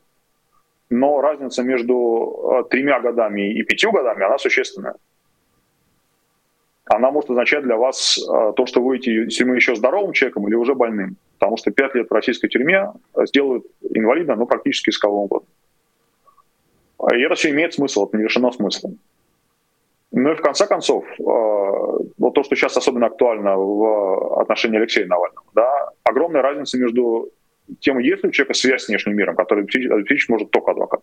[0.91, 4.95] но разница между э, тремя годами и пятью годами, она существенная.
[6.85, 10.47] Она может означать для вас э, то, что вы будете, если мы еще здоровым человеком
[10.47, 11.17] или уже больным.
[11.39, 12.93] Потому что пять лет в российской тюрьме
[13.25, 15.49] сделают инвалида, ну, практически с кого угодно.
[17.13, 18.91] И это все имеет смысл, это не лишено смысла.
[20.13, 25.07] Ну и в конце концов, э, вот то, что сейчас особенно актуально в отношении Алексея
[25.07, 27.31] Навального, да, огромная разница между
[27.81, 31.01] тем, есть ли у человека связь с внешним миром, который обеспечить может только адвокат.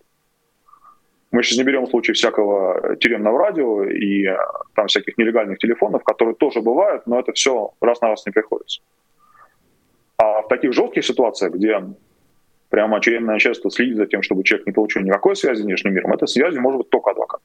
[1.31, 4.37] Мы сейчас не берем случай всякого тюремного радио и э,
[4.75, 8.81] там всяких нелегальных телефонов, которые тоже бывают, но это все раз на раз не приходится.
[10.17, 11.81] А в таких жестких ситуациях, где
[12.69, 16.13] прямо тюремное начальство следит за тем, чтобы человек не получил никакой связи с внешним миром,
[16.13, 17.41] эта связь может быть только адвокат.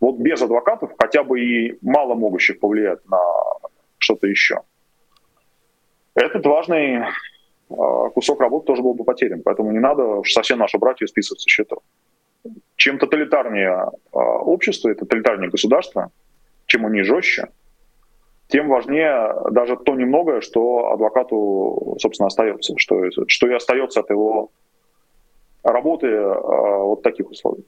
[0.00, 3.20] Вот без адвокатов, хотя бы и мало могущих повлиять на
[3.98, 4.62] что-то еще,
[6.14, 7.04] этот важный
[8.14, 9.42] кусок работы тоже был бы потерян.
[9.42, 11.80] Поэтому не надо совсем нашу братью списывать со счетов.
[12.76, 16.10] Чем тоталитарнее а, общество и тоталитарнее государство,
[16.66, 17.48] чем они жестче,
[18.48, 24.50] тем важнее даже то немногое, что адвокату, собственно, остается, что, что и остается от его
[25.62, 27.64] работы а, вот таких условий.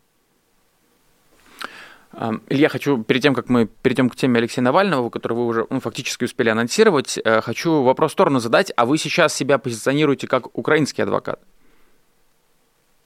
[2.48, 5.80] Илья, хочу перед тем, как мы перейдем к теме Алексея Навального, которую вы уже ну,
[5.80, 8.72] фактически успели анонсировать, э, хочу вопрос в сторону задать.
[8.74, 11.40] А вы сейчас себя позиционируете как украинский адвокат?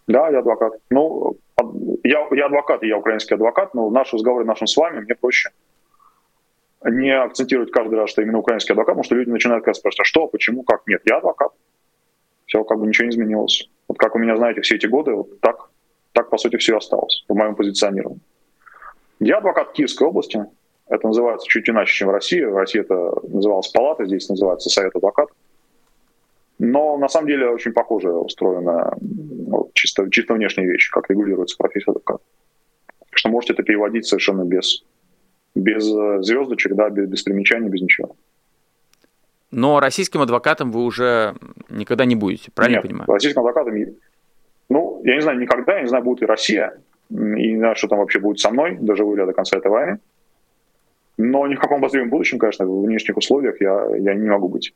[0.07, 0.75] Да, я адвокат.
[0.90, 1.37] Ну,
[2.05, 5.51] я, я адвокат, я украинский адвокат, но в нашем разговоре нашем с вами мне проще
[6.85, 10.05] не акцентировать каждый раз, что именно украинский адвокат, потому что люди начинают как спрашивать, а
[10.05, 10.87] что, почему, как?
[10.87, 11.51] Нет, я адвокат.
[12.46, 13.68] Все, как бы ничего не изменилось.
[13.88, 15.70] Вот как вы меня знаете все эти годы, вот так,
[16.12, 18.20] так по сути все осталось в моем позиционировании.
[19.21, 20.45] Я адвокат Киевской области.
[20.89, 22.43] Это называется чуть иначе, чем в России.
[22.43, 25.37] В России это называлось палата, здесь называется совет адвокатов.
[26.59, 31.91] Но на самом деле очень похоже устроена вот, чисто, чисто внешняя вещь, как регулируется профессия
[31.91, 32.23] адвоката.
[32.99, 34.85] Так что можете это переводить совершенно без,
[35.55, 38.16] без э, звездочек, да, без, без примечаний, без ничего.
[39.51, 41.35] Но российским адвокатом вы уже
[41.68, 43.11] никогда не будете, правильно Нет, я понимаю?
[43.11, 43.75] российским адвокатом,
[44.68, 46.79] ну, я не знаю, никогда, я не знаю, будет и Россия,
[47.11, 49.70] и не знаю, что там вообще будет со мной, доживу ли я до конца этой
[49.70, 49.98] войны.
[51.16, 54.72] Но ни в каком обозримом будущем, конечно, в нынешних условиях я, я не могу быть.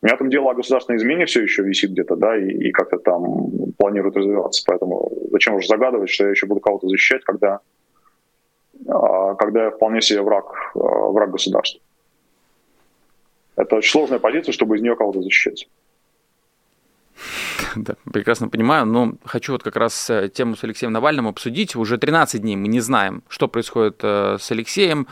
[0.00, 2.98] У меня там дело о государственной измене все еще висит где-то, да, и, и как-то
[2.98, 4.62] там планирует развиваться.
[4.66, 7.60] Поэтому зачем уже загадывать, что я еще буду кого-то защищать, когда,
[8.86, 11.80] а, когда я вполне себе враг, а, враг государства.
[13.56, 15.68] Это очень сложная позиция, чтобы из нее кого-то защищать.
[17.76, 21.76] Да, прекрасно понимаю, но хочу вот как раз э, тему с Алексеем Навальным обсудить.
[21.76, 25.06] Уже 13 дней мы не знаем, что происходит э, с Алексеем.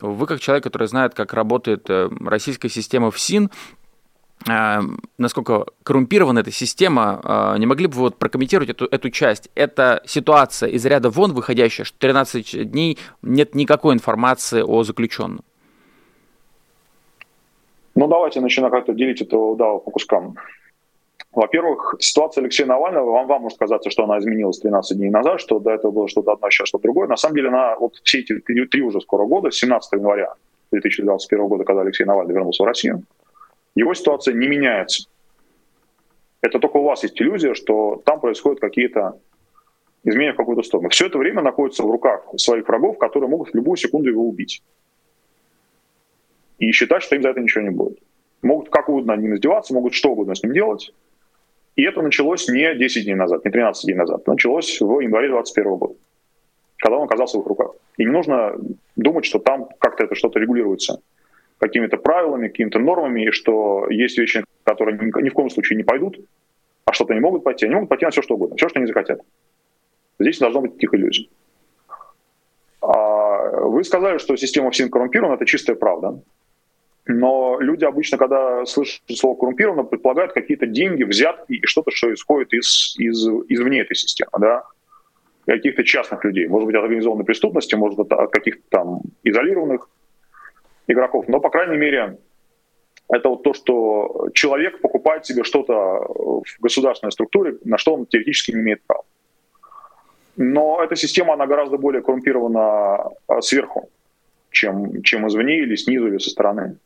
[0.00, 3.50] Вы как человек, который знает, как работает э, российская система ФСИН,
[5.18, 9.50] насколько коррумпирована эта система, не могли бы вы вот прокомментировать эту, эту часть?
[9.56, 15.40] Это ситуация из ряда вон выходящая, что 13 дней нет никакой информации о заключенном.
[17.96, 20.36] Ну, давайте начнем как-то делить это да, по кускам.
[21.32, 25.58] Во-первых, ситуация Алексея Навального, вам, вам может казаться, что она изменилась 13 дней назад, что
[25.58, 27.06] до этого было что-то одно, сейчас что-то другое.
[27.06, 30.34] На самом деле, она вот все эти три, три уже скоро года, 17 января
[30.72, 33.02] 2021 года, когда Алексей Навальный вернулся в Россию,
[33.74, 35.08] его ситуация не меняется.
[36.40, 39.18] Это только у вас есть иллюзия, что там происходят какие-то
[40.04, 40.88] изменения в какую-то сторону.
[40.88, 44.62] Все это время находится в руках своих врагов, которые могут в любую секунду его убить.
[46.58, 47.98] И считать, что им за это ничего не будет.
[48.42, 50.92] Могут как угодно над ним издеваться, могут что угодно с ним делать.
[51.78, 54.26] И это началось не 10 дней назад, не 13 дней назад.
[54.26, 55.94] Началось в январе 2021 года,
[56.76, 57.70] когда он оказался в их руках.
[57.98, 58.56] И не нужно
[58.96, 61.00] думать, что там как-то это что-то регулируется
[61.58, 66.18] какими-то правилами, какими-то нормами, и что есть вещи, которые ни, в коем случае не пойдут,
[66.84, 67.66] а что-то не могут пойти.
[67.66, 69.20] Они могут пойти на все, что угодно, все, что они захотят.
[70.18, 71.30] Здесь должно быть таких иллюзий.
[72.82, 76.20] А вы сказали, что система всем коррумпирована, это чистая правда.
[77.10, 82.52] Но люди обычно, когда слышат слово коррумпировано, предполагают какие-то деньги, взятки и что-то, что исходит
[82.52, 84.64] из, из, извне этой системы, да,
[85.46, 86.46] каких-то частных людей.
[86.48, 89.88] Может быть, от организованной преступности, может от каких-то там изолированных
[90.86, 91.28] игроков.
[91.28, 92.18] Но, по крайней мере,
[93.08, 98.50] это вот то, что человек покупает себе что-то в государственной структуре, на что он теоретически
[98.50, 99.04] не имеет права.
[100.36, 103.88] Но эта система, она гораздо более коррумпирована а, сверху,
[104.50, 106.76] чем, чем извне или снизу или со стороны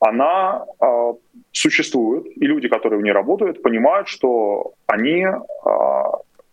[0.00, 1.12] она э,
[1.52, 6.02] существует, и люди, которые в ней работают, понимают, что они, э,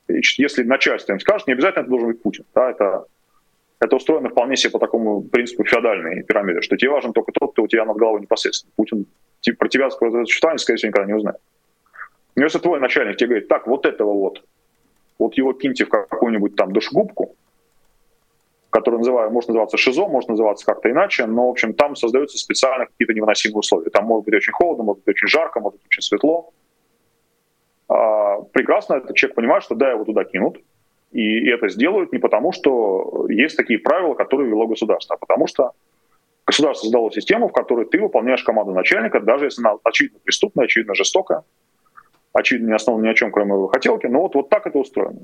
[0.08, 2.46] если начальство им скажет, не обязательно это должен быть Путин.
[2.56, 3.06] Да, это,
[3.80, 7.64] это устроено вполне себе по такому принципу феодальной пирамиды, что тебе важен только тот, кто
[7.64, 8.72] у тебя над головой непосредственно.
[8.76, 9.06] Путин
[9.41, 11.38] типа, про тебя существование, скорее всего, никогда не узнает.
[12.36, 14.43] Но если твой начальник тебе говорит, так, вот этого вот,
[15.20, 17.36] вот его киньте в какую-нибудь там душегубку,
[18.76, 22.88] который называю, может называться ШИЗО, может называться как-то иначе, но, в общем, там создаются специально
[22.88, 23.89] какие-то невыносимые условия.
[23.89, 26.51] Там может быть очень холодно, может быть очень жарко, может быть очень светло.
[27.88, 30.57] А, прекрасно этот человек понимает, что да, его туда кинут,
[31.13, 35.71] и это сделают не потому, что есть такие правила, которые вело государство, а потому что
[36.45, 40.95] государство создало систему, в которой ты выполняешь команду начальника, даже если она очевидно преступная, очевидно
[40.95, 41.43] жестокая,
[42.34, 45.21] очевидно не основана ни о чем, кроме его хотелки, но вот, вот так это устроено.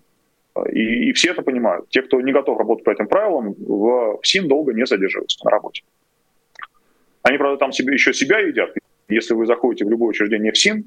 [0.72, 1.90] И, и все это понимают.
[1.90, 5.52] Те, кто не готов работать по этим правилам, в, в СИН долго не задерживаются на
[5.52, 5.84] работе.
[7.24, 8.72] Они, правда, там себе, еще себя едят.
[9.08, 10.86] Если вы заходите в любое учреждение в СИН,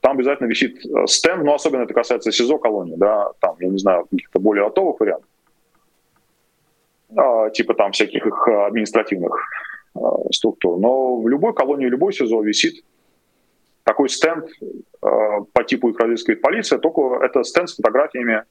[0.00, 3.78] там обязательно висит э, стенд, но особенно это касается СИЗО колонии, да, там, я не
[3.78, 5.28] знаю, каких-то более готовых вариантов,
[7.16, 9.38] а, типа там всяких их административных
[9.94, 10.00] а,
[10.32, 10.78] структур.
[10.80, 12.84] Но в любой колонии, любой СИЗО висит
[13.84, 14.48] такой стенд
[15.00, 18.44] по типу их разыскивает полиция, только это стенд с фотографиями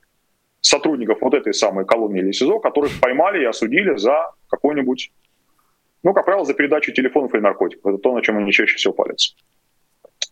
[0.61, 5.11] сотрудников вот этой самой колонии или СИЗО, которых поймали и осудили за какой-нибудь,
[6.03, 7.85] ну, как правило, за передачу телефонов или наркотиков.
[7.85, 9.35] Это то, на чем они чаще всего палятся.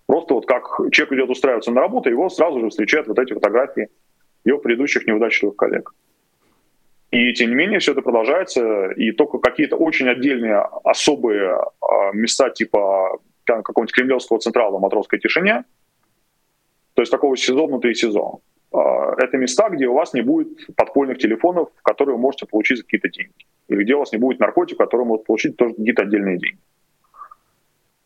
[0.05, 3.89] Просто вот как человек идет устраиваться на работу, его сразу же встречают вот эти фотографии
[4.45, 5.93] его предыдущих неудачливых коллег.
[7.11, 12.51] И тем не менее все это продолжается, и только какие-то очень отдельные особые а, места
[12.51, 15.63] типа какого-нибудь кремлевского централа матросской тишине,
[16.93, 18.39] то есть такого СИЗО внутри СИЗО, а,
[18.71, 23.09] это места, где у вас не будет подпольных телефонов, которые вы можете получить за какие-то
[23.09, 23.33] деньги.
[23.67, 26.59] Или где у вас не будет наркотиков, которые могут получить тоже какие-то отдельные деньги.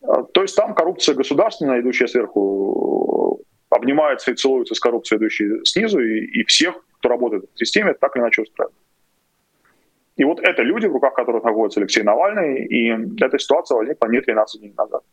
[0.01, 5.99] А, то есть там коррупция государственная, идущая сверху, обнимается и целуется с коррупцией, идущей снизу,
[5.99, 8.75] и, и всех, кто работает в системе, так или иначе устраивает.
[10.15, 12.89] И вот это люди, в руках которых находится Алексей Навальный, и
[13.19, 15.03] эта ситуация возникла не 13 дней назад.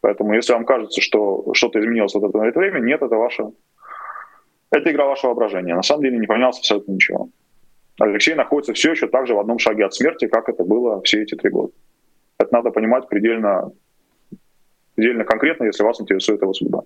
[0.00, 3.52] Поэтому если вам кажется, что что-то изменилось вот это, это время, нет, это ваше
[4.70, 5.74] это игра вашего воображения.
[5.74, 7.30] На самом деле не поменялось абсолютно ничего.
[7.98, 11.22] Алексей находится все еще так же в одном шаге от смерти, как это было все
[11.22, 11.72] эти три года.
[12.38, 13.72] Это надо понимать предельно,
[14.94, 16.82] предельно конкретно, если вас интересует его судьба.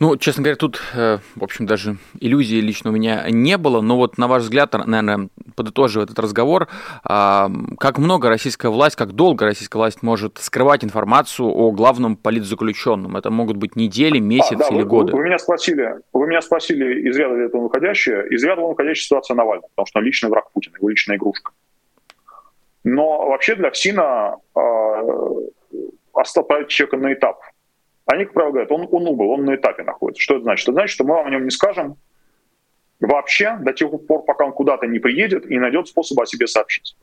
[0.00, 3.98] Ну, честно говоря, тут, э, в общем, даже иллюзии лично у меня не было, но
[3.98, 6.68] вот на ваш взгляд, наверное, подытоживая этот разговор,
[7.04, 13.14] а, как много российская власть, как долго российская власть может скрывать информацию о главном политзаключенном?
[13.18, 15.12] Это могут быть недели, месяцы а, да, или вы, годы.
[15.12, 18.26] Вы меня спросили, вы меня спросили из ряда этого выходящее.
[18.30, 21.52] Из ряда выходящая ситуация Навального, потому что он личный враг Путина, его личная игрушка.
[22.84, 24.60] Но вообще для ФСИНа э,
[26.14, 27.42] оставить человека на этап
[28.10, 30.22] они, как правило, говорят, он, он убыл, он на этапе находится.
[30.22, 30.64] Что это значит?
[30.64, 31.96] Это значит, что мы вам о нем не скажем
[32.98, 36.96] вообще до тех пор, пока он куда-то не приедет и найдет способ о себе сообщить.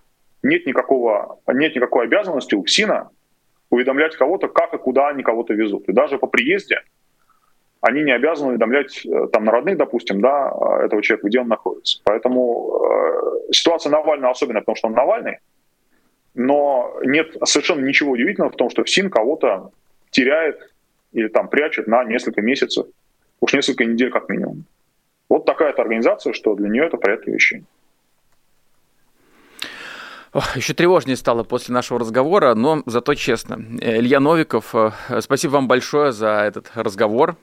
[0.43, 3.10] Нет, никакого, нет никакой обязанности у ПСИНа
[3.70, 5.88] уведомлять кого-то, как и куда они кого-то везут.
[5.89, 6.82] И даже по приезде
[7.82, 10.51] они не обязаны уведомлять э, там на родных, допустим, да,
[10.84, 12.01] этого человека, где он находится.
[12.03, 12.82] Поэтому
[13.49, 15.38] э, ситуация Навального особенная, потому что он Навальный,
[16.34, 19.72] но нет совершенно ничего удивительного в том, что ФСИН кого-то
[20.12, 20.60] теряет
[21.12, 22.88] или там прячет на несколько месяцев,
[23.39, 24.66] уж несколько недель как минимум.
[25.30, 27.64] Вот такая то организация, что для нее это порядок вещей.
[30.55, 33.55] Еще тревожнее стало после нашего разговора, но зато честно.
[33.80, 34.91] Илья Новиков, э,
[35.22, 37.38] спасибо вам большое за этот разговор.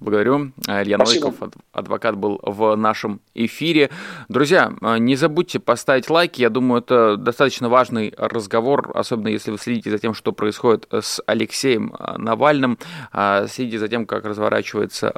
[0.00, 0.52] Благодарю.
[0.66, 1.26] Илья Спасибо.
[1.26, 3.90] Новиков, адвокат, был в нашем эфире.
[4.28, 6.40] Друзья, не забудьте поставить лайки.
[6.40, 11.22] Я думаю, это достаточно важный разговор, особенно если вы следите за тем, что происходит с
[11.26, 12.78] Алексеем Навальным,
[13.12, 15.14] а, следите за тем, как разворачивается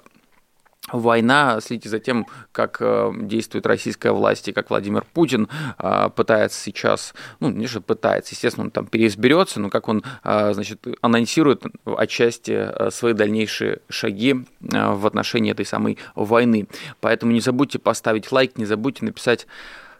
[0.90, 6.60] война, следите за тем, как э, действует российская власть и как Владимир Путин э, пытается
[6.60, 11.62] сейчас, ну, не что пытается, естественно, он там переизберется, но как он, э, значит, анонсирует
[11.84, 16.66] отчасти свои дальнейшие шаги в отношении этой самой войны.
[17.00, 19.46] Поэтому не забудьте поставить лайк, не забудьте написать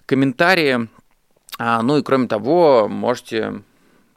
[0.07, 0.89] комментарии.
[1.59, 3.63] А, ну и кроме того, можете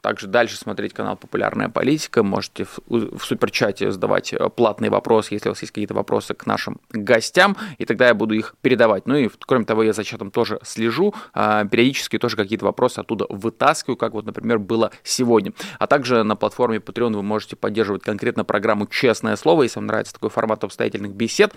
[0.06, 2.22] также дальше смотреть канал «Популярная политика».
[2.22, 6.46] Можете в, в суперчате задавать э, платные вопросы, если у вас есть какие-то вопросы к
[6.46, 9.08] нашим гостям, и тогда я буду их передавать.
[9.08, 13.26] Ну и кроме того, я за чатом тоже слежу, а, периодически тоже какие-то вопросы оттуда
[13.28, 15.52] вытаскиваю, как вот, например, было сегодня.
[15.80, 19.64] А также на платформе Patreon вы можете поддерживать конкретно программу «Честное слово».
[19.64, 21.52] Если вам нравится такой формат обстоятельных бесед,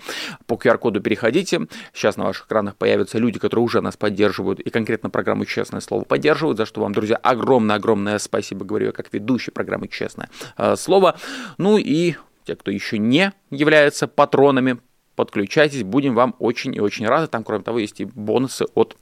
[0.46, 1.68] по QR-коду переходите.
[1.94, 6.02] Сейчас на ваших экранах появятся люди, которые уже нас поддерживают, и конкретно программу «Честное слово»
[6.02, 10.76] поддерживают, за что вам, друзья, огромное-огромное спасибо спасибо говорю я как ведущий программы «Честное э,
[10.76, 11.18] слово».
[11.58, 14.78] Ну и те, кто еще не является патронами,
[15.14, 17.26] подключайтесь, будем вам очень и очень рады.
[17.26, 18.96] Там, кроме того, есть и бонусы от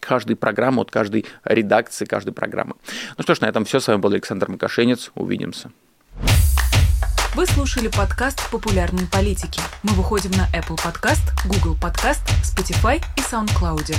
[0.00, 2.74] каждой программы, от каждой редакции, каждой программы.
[3.16, 3.80] Ну что ж, на этом все.
[3.80, 5.10] С вами был Александр Макашенец.
[5.14, 5.70] Увидимся.
[7.34, 9.60] Вы слушали подкаст «Популярные политики».
[9.82, 13.94] Мы выходим на Apple Podcast, Google Podcast, Spotify и SoundCloud.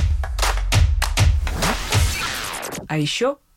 [2.88, 3.38] А еще